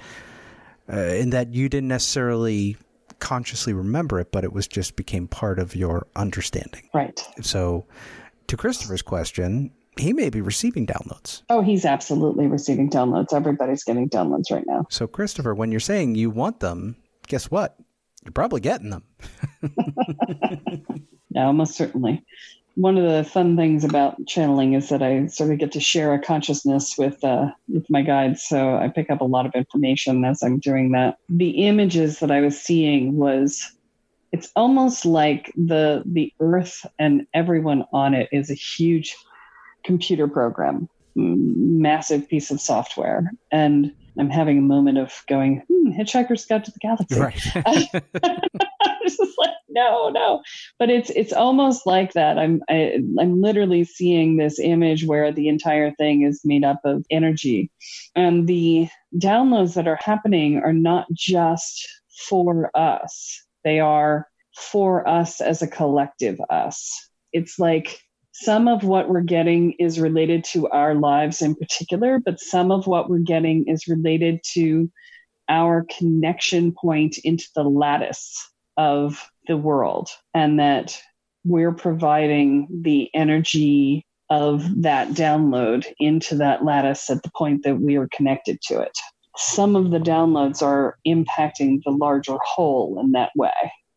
uh, 0.93 0.97
in 1.01 1.31
that 1.31 1.55
you 1.55 1.69
didn't 1.71 1.89
necessarily 1.89 2.77
consciously 3.21 3.73
remember 3.73 4.21
it, 4.21 4.31
but 4.31 4.45
it 4.45 4.53
was 4.53 4.69
just 4.69 4.97
became 4.97 5.27
part 5.27 5.59
of 5.59 5.75
your 5.75 6.07
understanding. 6.15 6.89
Right. 6.93 7.19
So, 7.41 7.87
to 8.49 8.57
Christopher's 8.57 9.03
question, 9.03 9.71
he 10.01 10.13
may 10.13 10.31
be 10.31 10.41
receiving 10.41 10.87
downloads. 10.87 11.43
Oh, 11.49 11.61
he's 11.63 11.85
absolutely 11.85 12.47
receiving 12.47 12.91
downloads. 12.91 13.33
Everybody's 13.33 13.85
getting 13.85 14.09
downloads 14.09 14.51
right 14.51 14.67
now. 14.67 14.87
So, 14.91 15.07
Christopher, 15.07 15.55
when 15.55 15.71
you're 15.71 15.81
saying 15.81 16.15
you 16.15 16.31
want 16.31 16.61
them, 16.61 16.97
guess 17.27 17.51
what? 17.51 17.77
You're 18.25 18.33
probably 18.33 18.61
getting 18.61 18.91
them. 18.91 19.05
Yeah, 21.31 21.53
most 21.53 21.77
certainly. 21.77 22.25
One 22.75 22.97
of 22.97 23.09
the 23.09 23.23
fun 23.23 23.57
things 23.57 23.85
about 23.85 24.17
channeling 24.27 24.75
is 24.75 24.89
that 24.89 25.03
I 25.03 25.27
sort 25.27 25.53
of 25.53 25.59
get 25.59 25.73
to 25.73 25.81
share 25.81 26.15
a 26.15 26.19
consciousness 26.21 26.97
with 26.97 27.23
uh, 27.25 27.51
with 27.69 27.89
my 27.91 28.03
guides, 28.03 28.43
so 28.43 28.77
I 28.77 28.89
pick 28.89 29.11
up 29.11 29.21
a 29.21 29.25
lot 29.25 29.47
of 29.47 29.53
information 29.55 30.25
as 30.25 30.43
I'm 30.43 30.59
doing 30.59 30.93
that. 30.93 31.19
The 31.29 31.67
images 31.67 32.21
that 32.21 32.31
I 32.31 32.41
was 32.41 32.61
seeing 32.61 33.17
was 33.17 33.73
it's 34.31 34.51
almost 34.55 35.05
like 35.05 35.53
the 35.57 36.03
the 36.07 36.33
earth 36.41 36.87
and 36.99 37.27
everyone 37.35 37.85
on 37.93 38.15
it 38.15 38.29
is 38.33 38.51
a 38.51 38.55
huge 38.55 39.17
computer 39.89 40.29
program, 40.29 40.87
massive 41.17 42.29
piece 42.29 42.51
of 42.51 42.61
software, 42.61 43.33
and 43.51 43.91
I'm 44.19 44.29
having 44.29 44.59
a 44.59 44.63
moment 44.63 44.99
of 44.99 45.13
going, 45.29 45.63
hmm, 45.67 45.91
Hitchhiker's 45.91 46.45
Guide 46.45 46.65
to 46.67 46.71
the 46.71 46.79
Galaxy. 46.79 47.19
Right. 47.19 47.41
I 48.23 48.97
was 49.03 49.17
just 49.17 49.39
like, 49.39 49.51
no, 49.71 50.11
no. 50.11 50.43
But 50.79 50.91
it's 50.91 51.09
it's 51.11 51.33
almost 51.33 51.87
like 51.87 52.13
that. 52.13 52.39
I'm 52.39 52.63
I, 52.69 53.01
I'm 53.19 53.41
literally 53.41 53.85
seeing 53.85 54.37
this 54.37 54.59
image 54.59 55.07
where 55.07 55.33
the 55.33 55.49
entire 55.49 55.93
thing 55.93 56.23
is 56.23 56.43
made 56.45 56.65
up 56.65 56.81
of 56.85 57.07
energy, 57.11 57.71
and 58.15 58.47
the 58.47 58.89
downloads 59.17 59.75
that 59.75 59.89
are 59.89 59.99
happening 60.03 60.61
are 60.63 60.75
not 60.75 61.07
just 61.15 61.89
for 62.29 62.71
us. 62.77 63.43
They 63.65 63.81
are 63.81 64.29
for 64.55 65.09
us 65.09 65.41
as 65.41 65.63
a 65.63 65.69
collective 65.69 66.39
us. 66.51 67.09
It's 67.33 67.59
like 67.59 68.01
some 68.41 68.69
of 68.69 68.85
what 68.85 69.09
we're 69.09 69.21
getting 69.21 69.73
is 69.81 69.99
related 69.99 70.45
to 70.45 70.69
our 70.69 70.95
lives 70.95 71.43
in 71.43 71.57
particular, 71.57 72.21
but 72.25 72.39
some 72.39 72.71
of 72.71 72.87
what 72.87 73.11
we're 73.11 73.19
getting 73.19 73.67
is 73.67 73.89
related 73.89 74.41
to 74.53 74.89
our 75.49 75.85
connection 75.99 76.73
point 76.73 77.19
into 77.25 77.47
the 77.57 77.65
lattice 77.65 78.49
of 78.77 79.29
the 79.49 79.57
world 79.57 80.11
and 80.35 80.61
that 80.61 80.97
we're 81.45 81.73
providing 81.73 82.69
the 82.83 83.11
energy 83.13 84.07
of 84.31 84.83
that 84.83 85.09
download 85.09 85.85
into 85.99 86.37
that 86.37 86.65
lattice 86.65 87.11
at 87.11 87.23
the 87.25 87.31
point 87.37 87.65
that 87.65 87.81
we 87.81 87.97
are 87.97 88.09
connected 88.13 88.61
to 88.63 88.81
it. 88.81 88.97
Some 89.37 89.75
of 89.75 89.91
the 89.91 89.99
downloads 89.99 90.63
are 90.63 90.97
impacting 91.05 91.83
the 91.85 91.91
larger 91.91 92.37
whole 92.45 93.01
in 93.01 93.13
that 93.13 93.31
way. 93.35 93.51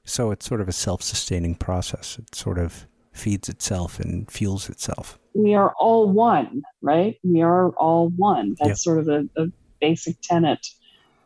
So 0.03 0.31
it's 0.31 0.47
sort 0.47 0.61
of 0.61 0.67
a 0.69 0.73
self 0.73 1.03
sustaining 1.03 1.53
process. 1.53 2.17
It's 2.19 2.39
sort 2.39 2.57
of 2.57 2.87
feeds 3.11 3.49
itself 3.49 3.99
and 3.99 4.29
fuels 4.31 4.69
itself. 4.69 5.19
We 5.33 5.53
are 5.53 5.73
all 5.79 6.09
one, 6.09 6.63
right? 6.81 7.17
We 7.23 7.41
are 7.41 7.69
all 7.71 8.09
one. 8.09 8.55
That's 8.59 8.69
Yep. 8.69 8.77
sort 8.77 8.99
of 8.99 9.07
a, 9.07 9.41
a 9.41 9.47
basic 9.79 10.19
tenet 10.21 10.65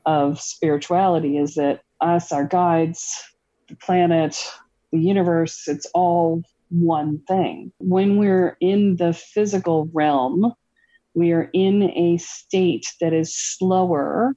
of 0.06 0.39
spirituality 0.39 1.38
is 1.38 1.56
that 1.56 1.82
us, 2.02 2.32
our 2.32 2.45
guides, 2.45 3.24
the 3.67 3.76
planet, 3.76 4.38
the 4.91 5.00
universe, 5.00 5.67
it's 5.67 5.88
all 5.93 6.43
one 6.69 7.21
thing. 7.28 7.71
When 7.80 8.17
we're 8.17 8.58
in 8.60 8.98
the 8.98 9.13
physical 9.13 9.89
realm, 9.93 10.54
we 11.13 11.32
are 11.32 11.50
in 11.54 11.84
a 11.84 12.17
state 12.17 12.86
that 13.02 13.13
is 13.13 13.36
slower 13.36 14.36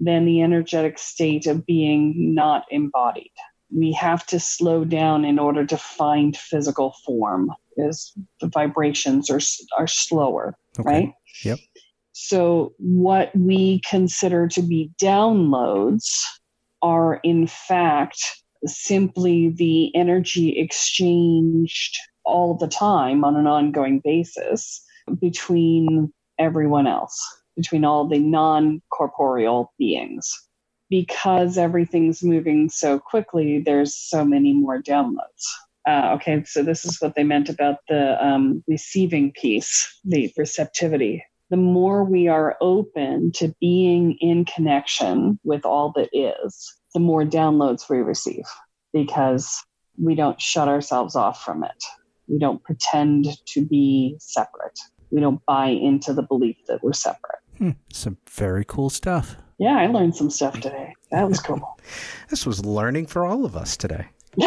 than 0.00 0.24
the 0.24 0.42
energetic 0.42 0.98
state 0.98 1.46
of 1.46 1.66
being 1.66 2.34
not 2.34 2.64
embodied. 2.70 3.30
We 3.76 3.92
have 3.92 4.24
to 4.26 4.38
slow 4.38 4.84
down 4.84 5.24
in 5.24 5.38
order 5.38 5.66
to 5.66 5.76
find 5.76 6.36
physical 6.36 6.94
form, 7.04 7.50
is 7.76 8.12
the 8.40 8.48
vibrations 8.48 9.30
are, 9.30 9.40
are 9.78 9.86
slower, 9.86 10.56
Okay. 10.78 10.88
right? 10.88 11.12
Yep. 11.44 11.58
So, 12.12 12.74
what 12.78 13.34
we 13.34 13.80
consider 13.88 14.46
to 14.48 14.62
be 14.62 14.92
downloads 15.02 16.22
are, 16.80 17.16
in 17.24 17.48
fact, 17.48 18.20
simply 18.66 19.48
the 19.48 19.94
energy 19.96 20.58
exchanged 20.58 21.98
all 22.24 22.54
the 22.54 22.68
time 22.68 23.24
on 23.24 23.36
an 23.36 23.46
ongoing 23.46 24.00
basis 24.02 24.84
between 25.20 26.12
everyone 26.38 26.86
else, 26.86 27.20
between 27.56 27.84
all 27.84 28.06
the 28.06 28.18
non 28.18 28.80
corporeal 28.90 29.72
beings. 29.78 30.32
Because 30.94 31.58
everything's 31.58 32.22
moving 32.22 32.68
so 32.68 33.00
quickly, 33.00 33.58
there's 33.58 33.96
so 33.96 34.24
many 34.24 34.52
more 34.52 34.80
downloads. 34.80 35.44
Uh, 35.88 36.12
okay, 36.14 36.44
so 36.44 36.62
this 36.62 36.84
is 36.84 37.00
what 37.00 37.16
they 37.16 37.24
meant 37.24 37.48
about 37.48 37.78
the 37.88 38.24
um, 38.24 38.62
receiving 38.68 39.32
piece, 39.32 40.00
the 40.04 40.32
receptivity. 40.38 41.24
The 41.50 41.56
more 41.56 42.04
we 42.04 42.28
are 42.28 42.56
open 42.60 43.32
to 43.32 43.52
being 43.60 44.16
in 44.20 44.44
connection 44.44 45.40
with 45.42 45.64
all 45.64 45.92
that 45.96 46.10
is, 46.12 46.72
the 46.94 47.00
more 47.00 47.24
downloads 47.24 47.90
we 47.90 47.98
receive 47.98 48.44
because 48.92 49.64
we 50.00 50.14
don't 50.14 50.40
shut 50.40 50.68
ourselves 50.68 51.16
off 51.16 51.42
from 51.42 51.64
it. 51.64 51.84
We 52.28 52.38
don't 52.38 52.62
pretend 52.62 53.26
to 53.46 53.66
be 53.66 54.14
separate. 54.20 54.78
We 55.10 55.20
don't 55.20 55.44
buy 55.44 55.66
into 55.70 56.12
the 56.12 56.22
belief 56.22 56.56
that 56.68 56.84
we're 56.84 56.92
separate. 56.92 57.40
Hmm. 57.58 57.70
Some 57.92 58.18
very 58.30 58.64
cool 58.64 58.90
stuff. 58.90 59.36
Yeah, 59.58 59.76
I 59.76 59.86
learned 59.86 60.16
some 60.16 60.30
stuff 60.30 60.60
today. 60.60 60.94
That 61.10 61.28
was 61.28 61.40
cool. 61.40 61.78
This 62.30 62.46
was 62.46 62.64
learning 62.64 63.06
for 63.06 63.26
all 63.26 63.44
of 63.44 63.54
us 63.54 63.76
today. 63.76 64.08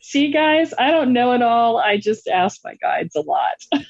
See, 0.00 0.30
guys, 0.30 0.72
I 0.78 0.90
don't 0.92 1.12
know 1.12 1.32
it 1.32 1.42
all. 1.42 1.78
I 1.78 1.98
just 1.98 2.28
ask 2.28 2.60
my 2.64 2.74
guides 2.76 3.16
a 3.16 3.20
lot. 3.20 3.64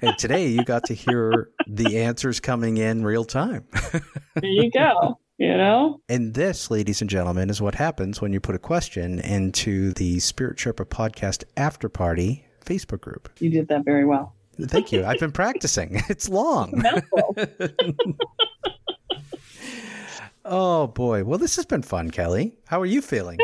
And 0.00 0.16
today 0.18 0.48
you 0.48 0.64
got 0.64 0.84
to 0.84 0.94
hear 0.94 1.48
the 1.66 1.98
answers 2.02 2.38
coming 2.38 2.76
in 2.76 3.04
real 3.04 3.24
time. 3.24 3.64
there 4.34 4.44
you 4.44 4.70
go. 4.70 5.18
You 5.38 5.56
know? 5.56 6.00
And 6.08 6.34
this, 6.34 6.70
ladies 6.70 7.00
and 7.00 7.08
gentlemen, 7.08 7.48
is 7.50 7.60
what 7.60 7.74
happens 7.74 8.20
when 8.20 8.32
you 8.32 8.40
put 8.40 8.54
a 8.54 8.58
question 8.58 9.18
into 9.18 9.92
the 9.94 10.20
Spirit 10.20 10.58
Sherpa 10.58 10.84
podcast 10.84 11.44
after 11.56 11.88
party 11.88 12.46
Facebook 12.64 13.00
group. 13.00 13.30
You 13.40 13.50
did 13.50 13.68
that 13.68 13.84
very 13.84 14.04
well. 14.04 14.34
Thank 14.60 14.92
you. 14.92 15.04
I've 15.04 15.20
been 15.20 15.32
practicing. 15.32 16.02
It's 16.08 16.28
long. 16.28 16.82
Oh 20.46 20.88
boy. 20.88 21.24
Well, 21.24 21.38
this 21.38 21.56
has 21.56 21.64
been 21.64 21.80
fun, 21.82 22.10
Kelle. 22.10 22.50
How 22.66 22.78
are 22.80 22.86
you 22.86 23.00
feeling? 23.00 23.38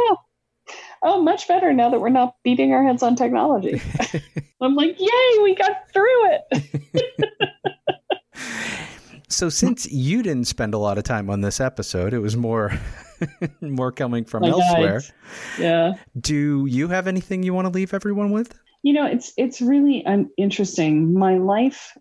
oh, 1.03 1.23
much 1.23 1.49
better 1.49 1.73
now 1.73 1.89
that 1.89 1.99
we're 1.99 2.11
not 2.11 2.35
beating 2.45 2.73
our 2.75 2.85
heads 2.85 3.03
on 3.03 3.17
technology. 3.17 3.81
I'm 4.61 4.75
like, 4.75 5.01
yay, 5.01 5.43
we 5.43 5.55
got 5.55 5.91
through 5.93 6.31
it. 6.33 6.63
So 9.29 9.49
since 9.49 9.91
you 9.91 10.23
didn't 10.23 10.47
spend 10.49 10.75
a 10.75 10.79
lot 10.79 10.99
of 10.99 11.05
time 11.05 11.31
on 11.31 11.41
this 11.41 11.59
episode, 11.61 12.13
it 12.13 12.19
was 12.19 12.37
more 12.37 12.71
more 13.63 13.93
coming 13.93 14.25
from 14.27 14.43
My 14.43 14.49
elsewhere. 14.49 14.93
guides. 15.01 15.13
Yeah. 15.59 15.93
Do 16.21 16.67
you 16.67 16.89
have 16.89 17.07
anything 17.07 17.43
you 17.43 17.55
want 17.55 17.65
to 17.67 17.71
leave 17.71 17.95
everyone 17.95 18.33
with? 18.33 18.59
You 18.83 18.95
know, 18.95 19.07
it's 19.07 19.33
it's 19.37 19.61
really 19.61 20.05
um, 20.07 20.31
interesting. 20.37 21.15
My 21.15 21.37
life 21.37 21.97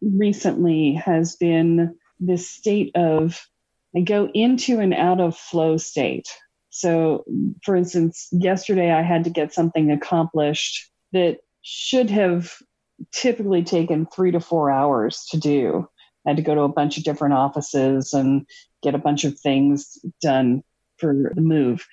recently 0.00 0.94
has 0.94 1.36
been 1.36 1.96
this 2.20 2.48
state 2.48 2.94
of 2.94 3.40
I 3.96 4.00
go 4.00 4.28
into 4.32 4.80
and 4.80 4.94
out 4.94 5.20
of 5.20 5.36
flow 5.36 5.76
state. 5.76 6.28
So, 6.70 7.24
for 7.64 7.74
instance, 7.74 8.28
yesterday 8.30 8.92
I 8.92 9.02
had 9.02 9.24
to 9.24 9.30
get 9.30 9.54
something 9.54 9.90
accomplished 9.90 10.90
that 11.12 11.38
should 11.62 12.10
have 12.10 12.52
typically 13.12 13.64
taken 13.64 14.06
three 14.06 14.30
to 14.32 14.40
four 14.40 14.70
hours 14.70 15.26
to 15.30 15.38
do. 15.38 15.88
I 16.26 16.30
had 16.30 16.36
to 16.36 16.42
go 16.42 16.54
to 16.54 16.62
a 16.62 16.68
bunch 16.68 16.98
of 16.98 17.04
different 17.04 17.34
offices 17.34 18.12
and 18.12 18.46
get 18.82 18.94
a 18.94 18.98
bunch 18.98 19.24
of 19.24 19.38
things 19.38 19.98
done 20.20 20.62
for 20.98 21.32
the 21.34 21.40
move. 21.40 21.86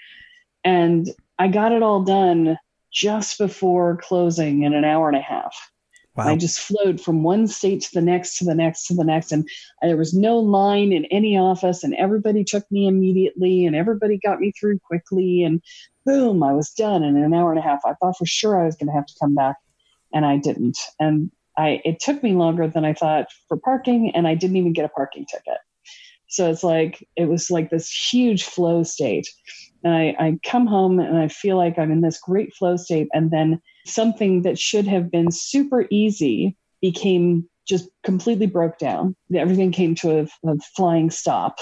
And 0.64 1.10
I 1.40 1.48
got 1.48 1.72
it 1.72 1.84
all 1.84 2.04
done 2.04 2.58
just 2.96 3.38
before 3.38 3.98
closing 3.98 4.64
in 4.64 4.74
an 4.74 4.86
hour 4.86 5.10
and 5.10 5.18
a 5.18 5.22
half. 5.22 5.54
Wow. 6.16 6.30
I 6.30 6.38
just 6.38 6.60
flowed 6.60 7.02
from 7.02 7.24
one 7.24 7.46
state 7.46 7.82
to 7.82 7.94
the 7.94 8.02
next, 8.02 8.38
to 8.38 8.46
the 8.46 8.56
next, 8.56 8.88
to 8.88 8.96
the 8.96 9.04
next. 9.04 9.34
And 9.34 9.48
there 9.82 9.98
was 9.98 10.14
no 10.14 10.38
line 10.40 10.94
in 10.94 11.04
any 11.12 11.38
office, 11.38 11.84
and 11.84 11.94
everybody 11.96 12.46
took 12.46 12.64
me 12.72 12.88
immediately, 12.88 13.66
and 13.66 13.76
everybody 13.76 14.18
got 14.18 14.40
me 14.40 14.54
through 14.58 14.80
quickly. 14.80 15.44
And 15.44 15.62
boom, 16.06 16.42
I 16.42 16.54
was 16.54 16.70
done 16.70 17.04
in 17.04 17.18
an 17.18 17.34
hour 17.34 17.52
and 17.52 17.60
a 17.60 17.62
half. 17.62 17.82
I 17.86 17.96
thought 17.96 18.18
for 18.18 18.26
sure 18.26 18.60
I 18.60 18.66
was 18.66 18.78
going 18.78 18.88
to 18.88 18.94
have 18.94 19.08
to 19.08 19.16
come 19.20 19.36
back, 19.36 19.58
and 20.14 20.26
I 20.26 20.38
didn't. 20.38 20.78
And 21.02 21.32
I 21.58 21.82
it 21.84 22.00
took 22.00 22.24
me 22.24 22.32
longer 22.32 22.66
than 22.66 22.86
I 22.86 22.94
thought 22.94 23.28
for 23.50 23.58
parking, 23.58 24.16
and 24.16 24.26
I 24.26 24.36
didn't 24.36 24.56
even 24.56 24.72
get 24.72 24.86
a 24.86 24.90
parking 24.90 25.26
ticket. 25.26 25.60
So 26.28 26.50
it's 26.50 26.64
like 26.64 27.06
it 27.18 27.26
was 27.26 27.52
like 27.52 27.70
this 27.70 27.92
huge 27.92 28.44
flow 28.44 28.84
state. 28.84 29.28
And 29.86 29.94
I, 29.94 30.16
I 30.20 30.40
come 30.44 30.66
home 30.66 31.00
and 31.00 31.16
I 31.16 31.28
feel 31.28 31.58
like 31.58 31.78
I'm 31.78 31.92
in 31.92 32.02
this 32.02 32.20
great 32.20 32.54
flow 32.56 32.76
state, 32.76 33.08
and 33.14 33.30
then 33.30 33.62
something 33.86 34.42
that 34.42 34.58
should 34.58 34.88
have 34.88 35.12
been 35.12 35.32
super 35.32 35.86
easy 35.92 36.58
became 36.82 37.48
just 37.68 37.88
completely 38.04 38.48
broke 38.48 38.80
down. 38.80 39.16
Everything 39.34 39.72
came 39.72 39.94
to 39.96 40.20
a, 40.22 40.50
a 40.50 40.58
flying 40.76 41.12
stop, 41.12 41.60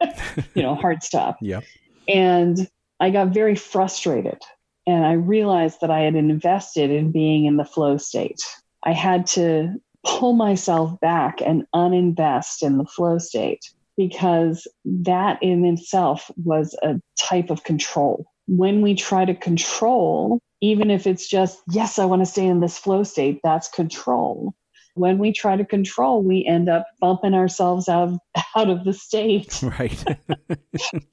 you 0.54 0.62
know, 0.62 0.74
hard 0.74 1.02
stop. 1.02 1.38
Yep. 1.42 1.64
And 2.08 2.68
I 2.98 3.10
got 3.10 3.28
very 3.28 3.54
frustrated. 3.54 4.38
And 4.86 5.06
I 5.06 5.12
realized 5.12 5.80
that 5.80 5.90
I 5.92 6.00
had 6.00 6.16
invested 6.16 6.90
in 6.90 7.12
being 7.12 7.44
in 7.44 7.56
the 7.56 7.64
flow 7.64 7.98
state. 7.98 8.40
I 8.82 8.92
had 8.92 9.26
to 9.28 9.74
pull 10.04 10.32
myself 10.32 10.98
back 11.00 11.40
and 11.40 11.64
uninvest 11.74 12.62
in 12.62 12.78
the 12.78 12.84
flow 12.84 13.18
state 13.18 13.60
because 14.00 14.66
that 14.82 15.38
in 15.42 15.62
itself 15.66 16.30
was 16.42 16.74
a 16.82 16.94
type 17.18 17.50
of 17.50 17.64
control. 17.64 18.24
When 18.46 18.80
we 18.80 18.94
try 18.94 19.26
to 19.26 19.34
control, 19.34 20.40
even 20.62 20.90
if 20.90 21.06
it's 21.06 21.28
just, 21.28 21.58
yes, 21.70 21.98
I 21.98 22.06
want 22.06 22.22
to 22.22 22.26
stay 22.26 22.46
in 22.46 22.60
this 22.60 22.78
flow 22.78 23.02
state, 23.02 23.40
that's 23.44 23.68
control 23.68 24.54
when 24.94 25.18
we 25.18 25.32
try 25.32 25.56
to 25.56 25.64
control, 25.64 26.22
we 26.22 26.44
end 26.44 26.68
up 26.68 26.86
bumping 27.00 27.34
ourselves 27.34 27.88
out 27.88 28.08
of, 28.08 28.18
out 28.56 28.70
of 28.70 28.84
the 28.84 28.92
state. 28.92 29.62
Right. 29.70 30.04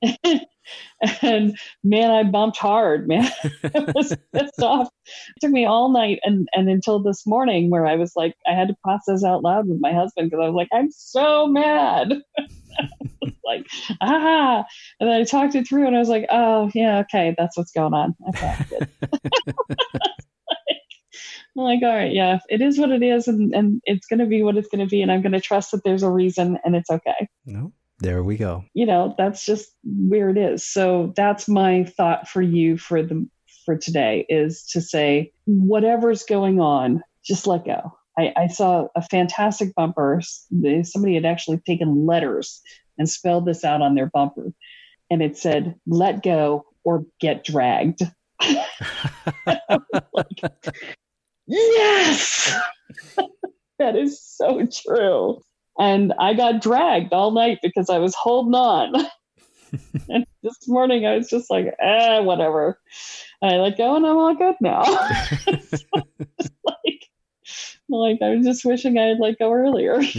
and 1.21 1.57
man, 1.83 2.11
I 2.11 2.23
bumped 2.23 2.57
hard, 2.57 3.07
man. 3.07 3.31
I 3.63 3.91
was 3.93 4.15
pissed 4.33 4.61
off. 4.61 4.89
It 5.05 5.41
took 5.41 5.51
me 5.51 5.65
all 5.65 5.89
night 5.89 6.19
and, 6.23 6.47
and 6.53 6.69
until 6.69 7.01
this 7.01 7.25
morning 7.27 7.69
where 7.69 7.85
I 7.85 7.95
was 7.95 8.13
like, 8.15 8.33
I 8.47 8.53
had 8.53 8.67
to 8.69 8.75
process 8.83 9.23
out 9.23 9.43
loud 9.43 9.67
with 9.67 9.79
my 9.79 9.93
husband 9.93 10.29
because 10.29 10.43
I 10.43 10.47
was 10.47 10.55
like, 10.55 10.69
I'm 10.73 10.89
so 10.91 11.47
mad. 11.47 12.21
like, 13.45 13.65
ah. 14.01 14.65
And 14.99 15.09
then 15.09 15.21
I 15.21 15.23
talked 15.23 15.55
it 15.55 15.67
through 15.67 15.87
and 15.87 15.95
I 15.95 15.99
was 15.99 16.09
like, 16.09 16.27
oh, 16.29 16.69
yeah, 16.73 16.99
okay, 16.99 17.35
that's 17.37 17.57
what's 17.57 17.71
going 17.71 17.93
on. 17.93 18.15
Okay. 18.29 18.55
I'm 21.55 21.55
like, 21.55 21.81
all 21.83 21.95
right, 21.95 22.13
yeah, 22.13 22.39
it 22.49 22.61
is 22.61 22.77
what 22.77 22.91
it 22.91 23.03
is, 23.03 23.27
and, 23.27 23.53
and 23.53 23.81
it's 23.85 24.07
going 24.07 24.19
to 24.19 24.25
be 24.25 24.43
what 24.43 24.57
it's 24.57 24.69
going 24.69 24.85
to 24.85 24.89
be, 24.89 25.01
and 25.01 25.11
I'm 25.11 25.21
going 25.21 25.31
to 25.31 25.41
trust 25.41 25.71
that 25.71 25.83
there's 25.83 26.03
a 26.03 26.11
reason, 26.11 26.57
and 26.63 26.75
it's 26.75 26.89
okay. 26.89 27.27
No, 27.45 27.73
there 27.99 28.23
we 28.23 28.37
go. 28.37 28.63
You 28.73 28.85
know, 28.85 29.15
that's 29.17 29.45
just 29.45 29.69
where 29.83 30.29
it 30.29 30.37
is. 30.37 30.65
So 30.65 31.13
that's 31.15 31.47
my 31.47 31.85
thought 31.85 32.27
for 32.27 32.41
you 32.41 32.77
for 32.77 33.01
the 33.01 33.27
for 33.65 33.77
today 33.77 34.25
is 34.29 34.63
to 34.67 34.81
say 34.81 35.33
whatever's 35.45 36.23
going 36.23 36.61
on, 36.61 37.03
just 37.25 37.45
let 37.47 37.65
go. 37.65 37.91
I, 38.17 38.33
I 38.35 38.47
saw 38.47 38.87
a 38.95 39.01
fantastic 39.01 39.75
bumper. 39.75 40.21
Somebody 40.83 41.15
had 41.15 41.25
actually 41.25 41.59
taken 41.59 42.05
letters 42.05 42.61
and 42.97 43.09
spelled 43.09 43.45
this 43.45 43.63
out 43.63 43.81
on 43.81 43.95
their 43.95 44.07
bumper, 44.07 44.51
and 45.09 45.21
it 45.21 45.37
said, 45.37 45.75
"Let 45.85 46.23
go 46.23 46.65
or 46.83 47.05
get 47.19 47.43
dragged." 47.43 48.01
like, 49.45 50.41
yes, 51.47 52.55
that 53.79 53.95
is 53.95 54.21
so 54.21 54.65
true. 54.67 55.41
And 55.79 56.13
I 56.19 56.33
got 56.33 56.61
dragged 56.61 57.13
all 57.13 57.31
night 57.31 57.59
because 57.61 57.89
I 57.89 57.99
was 57.99 58.15
holding 58.15 58.55
on. 58.55 58.95
and 60.09 60.25
this 60.41 60.67
morning 60.67 61.05
I 61.05 61.17
was 61.17 61.29
just 61.29 61.51
like, 61.51 61.67
eh, 61.79 62.19
whatever. 62.19 62.79
And 63.41 63.53
I 63.53 63.57
let 63.57 63.77
go 63.77 63.95
and 63.95 64.05
I'm 64.05 64.17
all 64.17 64.33
good 64.35 64.55
now. 64.59 64.81
Like, 67.89 68.19
like 68.21 68.29
I 68.29 68.35
was 68.35 68.45
just 68.45 68.65
wishing 68.65 68.97
I 68.97 69.07
had 69.07 69.19
let 69.19 69.39
go 69.39 69.51
earlier. 69.51 70.01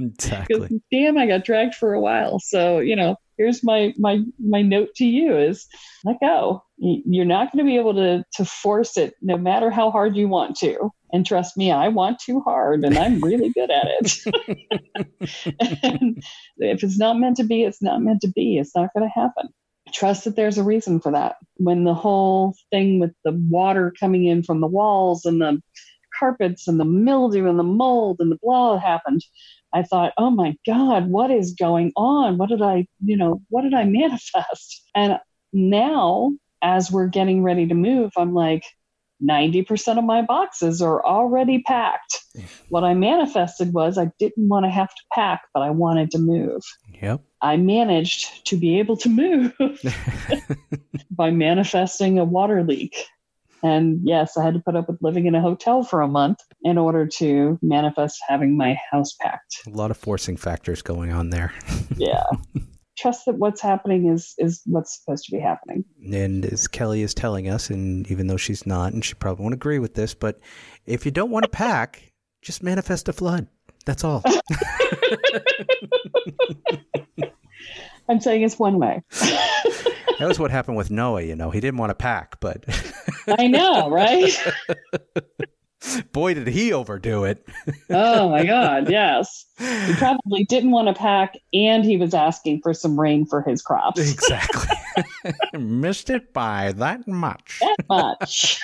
Exactly. 0.00 0.82
Damn, 0.90 1.16
I 1.16 1.28
got 1.28 1.44
dragged 1.44 1.76
for 1.76 1.94
a 1.94 2.00
while. 2.00 2.40
So, 2.40 2.80
you 2.80 2.96
know, 2.96 3.14
here's 3.36 3.62
my 3.62 3.92
my 3.98 4.20
my 4.38 4.62
note 4.62 4.94
to 4.96 5.04
you 5.04 5.36
is 5.36 5.66
let 6.04 6.20
go 6.20 6.62
you're 6.78 7.24
not 7.24 7.52
going 7.52 7.64
to 7.64 7.70
be 7.70 7.76
able 7.76 7.94
to 7.94 8.24
to 8.32 8.44
force 8.44 8.96
it 8.96 9.14
no 9.22 9.36
matter 9.36 9.70
how 9.70 9.90
hard 9.90 10.16
you 10.16 10.28
want 10.28 10.56
to 10.56 10.90
and 11.12 11.26
trust 11.26 11.56
me 11.56 11.70
i 11.72 11.88
want 11.88 12.18
too 12.18 12.40
hard 12.40 12.84
and 12.84 12.96
i'm 12.98 13.20
really 13.20 13.50
good 13.50 13.70
at 13.70 13.86
it 13.88 14.18
and 15.82 16.22
if 16.58 16.82
it's 16.82 16.98
not 16.98 17.18
meant 17.18 17.36
to 17.36 17.44
be 17.44 17.62
it's 17.62 17.82
not 17.82 18.02
meant 18.02 18.20
to 18.20 18.28
be 18.28 18.58
it's 18.58 18.74
not 18.74 18.90
going 18.94 19.08
to 19.08 19.20
happen 19.20 19.48
trust 19.92 20.24
that 20.24 20.34
there's 20.34 20.58
a 20.58 20.64
reason 20.64 21.00
for 21.00 21.12
that 21.12 21.36
when 21.56 21.84
the 21.84 21.94
whole 21.94 22.54
thing 22.70 22.98
with 22.98 23.12
the 23.24 23.32
water 23.50 23.92
coming 23.98 24.24
in 24.24 24.42
from 24.42 24.60
the 24.60 24.66
walls 24.66 25.24
and 25.24 25.40
the 25.40 25.60
carpets 26.18 26.68
and 26.68 26.78
the 26.78 26.84
mildew 26.84 27.48
and 27.48 27.58
the 27.58 27.64
mold 27.64 28.16
and 28.20 28.30
the 28.30 28.38
blah 28.42 28.78
happened 28.78 29.22
I 29.74 29.82
thought, 29.82 30.12
oh 30.16 30.30
my 30.30 30.56
God, 30.64 31.08
what 31.08 31.32
is 31.32 31.52
going 31.52 31.92
on? 31.96 32.38
What 32.38 32.48
did 32.48 32.62
I, 32.62 32.86
you 33.04 33.16
know, 33.16 33.42
what 33.50 33.62
did 33.62 33.74
I 33.74 33.84
manifest? 33.84 34.82
And 34.94 35.18
now, 35.52 36.32
as 36.62 36.90
we're 36.90 37.08
getting 37.08 37.42
ready 37.42 37.66
to 37.66 37.74
move, 37.74 38.12
I'm 38.16 38.32
like, 38.32 38.64
90% 39.22 39.98
of 39.98 40.04
my 40.04 40.22
boxes 40.22 40.80
are 40.80 41.04
already 41.04 41.62
packed. 41.62 42.20
what 42.68 42.84
I 42.84 42.94
manifested 42.94 43.72
was 43.72 43.98
I 43.98 44.10
didn't 44.18 44.48
want 44.48 44.64
to 44.64 44.70
have 44.70 44.88
to 44.88 45.02
pack, 45.12 45.42
but 45.52 45.60
I 45.60 45.70
wanted 45.70 46.10
to 46.12 46.18
move. 46.18 46.62
Yep. 47.02 47.22
I 47.40 47.56
managed 47.56 48.46
to 48.46 48.56
be 48.56 48.78
able 48.78 48.96
to 48.98 49.08
move 49.08 49.52
by 51.10 51.30
manifesting 51.30 52.18
a 52.18 52.24
water 52.24 52.62
leak. 52.62 52.96
And 53.64 54.00
yes, 54.04 54.36
I 54.36 54.44
had 54.44 54.52
to 54.54 54.60
put 54.60 54.76
up 54.76 54.88
with 54.88 54.98
living 55.00 55.24
in 55.24 55.34
a 55.34 55.40
hotel 55.40 55.82
for 55.82 56.02
a 56.02 56.06
month 56.06 56.38
in 56.62 56.76
order 56.76 57.06
to 57.06 57.58
manifest 57.62 58.22
having 58.28 58.58
my 58.58 58.78
house 58.90 59.14
packed. 59.22 59.62
A 59.66 59.70
lot 59.70 59.90
of 59.90 59.96
forcing 59.96 60.36
factors 60.36 60.82
going 60.82 61.12
on 61.12 61.30
there. 61.30 61.54
yeah. 61.96 62.26
Trust 62.98 63.24
that 63.24 63.38
what's 63.38 63.62
happening 63.62 64.06
is 64.12 64.34
is 64.36 64.60
what's 64.66 65.00
supposed 65.00 65.24
to 65.24 65.32
be 65.32 65.40
happening. 65.40 65.82
And 66.12 66.44
as 66.44 66.68
Kelle 66.68 66.92
is 66.92 67.14
telling 67.14 67.48
us, 67.48 67.70
and 67.70 68.08
even 68.10 68.26
though 68.26 68.36
she's 68.36 68.66
not, 68.66 68.92
and 68.92 69.02
she 69.02 69.14
probably 69.14 69.42
won't 69.42 69.54
agree 69.54 69.78
with 69.78 69.94
this, 69.94 70.12
but 70.12 70.38
if 70.84 71.06
you 71.06 71.10
don't 71.10 71.30
want 71.30 71.44
to 71.44 71.48
pack, 71.48 72.12
just 72.42 72.62
manifest 72.62 73.08
a 73.08 73.14
flood. 73.14 73.48
That's 73.86 74.04
all. 74.04 74.22
I'm 78.08 78.20
saying 78.20 78.42
it's 78.42 78.58
one 78.58 78.78
way. 78.78 79.02
That 80.18 80.28
was 80.28 80.38
what 80.38 80.50
happened 80.50 80.76
with 80.76 80.90
Noah, 80.90 81.22
you 81.22 81.36
know. 81.36 81.50
He 81.50 81.60
didn't 81.60 81.78
want 81.78 81.90
to 81.90 81.94
pack, 81.94 82.38
but 82.40 82.64
I 83.38 83.46
know, 83.46 83.90
right? 83.90 84.30
Boy, 86.12 86.34
did 86.34 86.46
he 86.46 86.72
overdo 86.72 87.24
it. 87.24 87.46
oh 87.90 88.30
my 88.30 88.44
God, 88.46 88.90
yes. 88.90 89.44
He 89.58 89.94
probably 89.94 90.44
didn't 90.44 90.70
want 90.70 90.88
to 90.88 90.94
pack, 90.94 91.34
and 91.52 91.84
he 91.84 91.96
was 91.96 92.14
asking 92.14 92.60
for 92.62 92.72
some 92.72 92.98
rain 92.98 93.26
for 93.26 93.42
his 93.42 93.60
crops. 93.62 94.00
Exactly. 94.00 94.76
Missed 95.58 96.10
it 96.10 96.32
by 96.32 96.72
that 96.76 97.06
much. 97.06 97.60
That 97.60 97.76
much. 97.88 98.62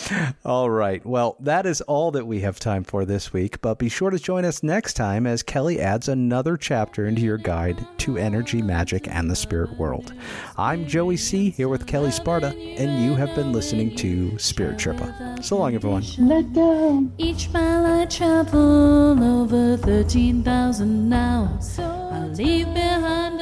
All 0.44 0.70
right. 0.70 1.04
Well, 1.04 1.36
that 1.40 1.66
is 1.66 1.80
all 1.82 2.10
that 2.12 2.26
we 2.26 2.40
have 2.40 2.58
time 2.58 2.84
for 2.84 3.04
this 3.04 3.32
week, 3.32 3.60
but 3.60 3.78
be 3.78 3.88
sure 3.88 4.10
to 4.10 4.18
join 4.18 4.44
us 4.44 4.62
next 4.62 4.94
time 4.94 5.26
as 5.26 5.42
Kelle 5.42 5.80
adds 5.80 6.08
another 6.08 6.56
chapter 6.56 7.06
into 7.06 7.22
your 7.22 7.38
guide 7.38 7.86
to 7.98 8.16
energy, 8.16 8.62
magic, 8.62 9.06
and 9.08 9.30
the 9.30 9.36
spirit 9.36 9.78
world. 9.78 10.12
I'm 10.56 10.86
Joey 10.86 11.16
C. 11.16 11.50
here 11.50 11.68
with 11.68 11.86
Kelle 11.86 12.10
Sparta, 12.10 12.48
and 12.48 13.04
you 13.04 13.14
have 13.14 13.34
been 13.34 13.52
listening 13.52 13.94
to 13.96 14.38
Spirit 14.38 14.78
Sherpa. 14.78 15.42
So 15.44 15.58
long, 15.58 15.74
everyone. 15.74 16.04
Let 16.18 16.52
go. 16.52 17.08
Each 17.18 17.50
mile 17.50 18.00
I 18.00 18.06
travel 18.06 19.22
over 19.22 19.76
13,000 19.76 21.08
now. 21.08 21.58
So 21.60 21.82
I 21.82 22.26
leave 22.28 22.72
behind 22.72 23.40
a 23.40 23.41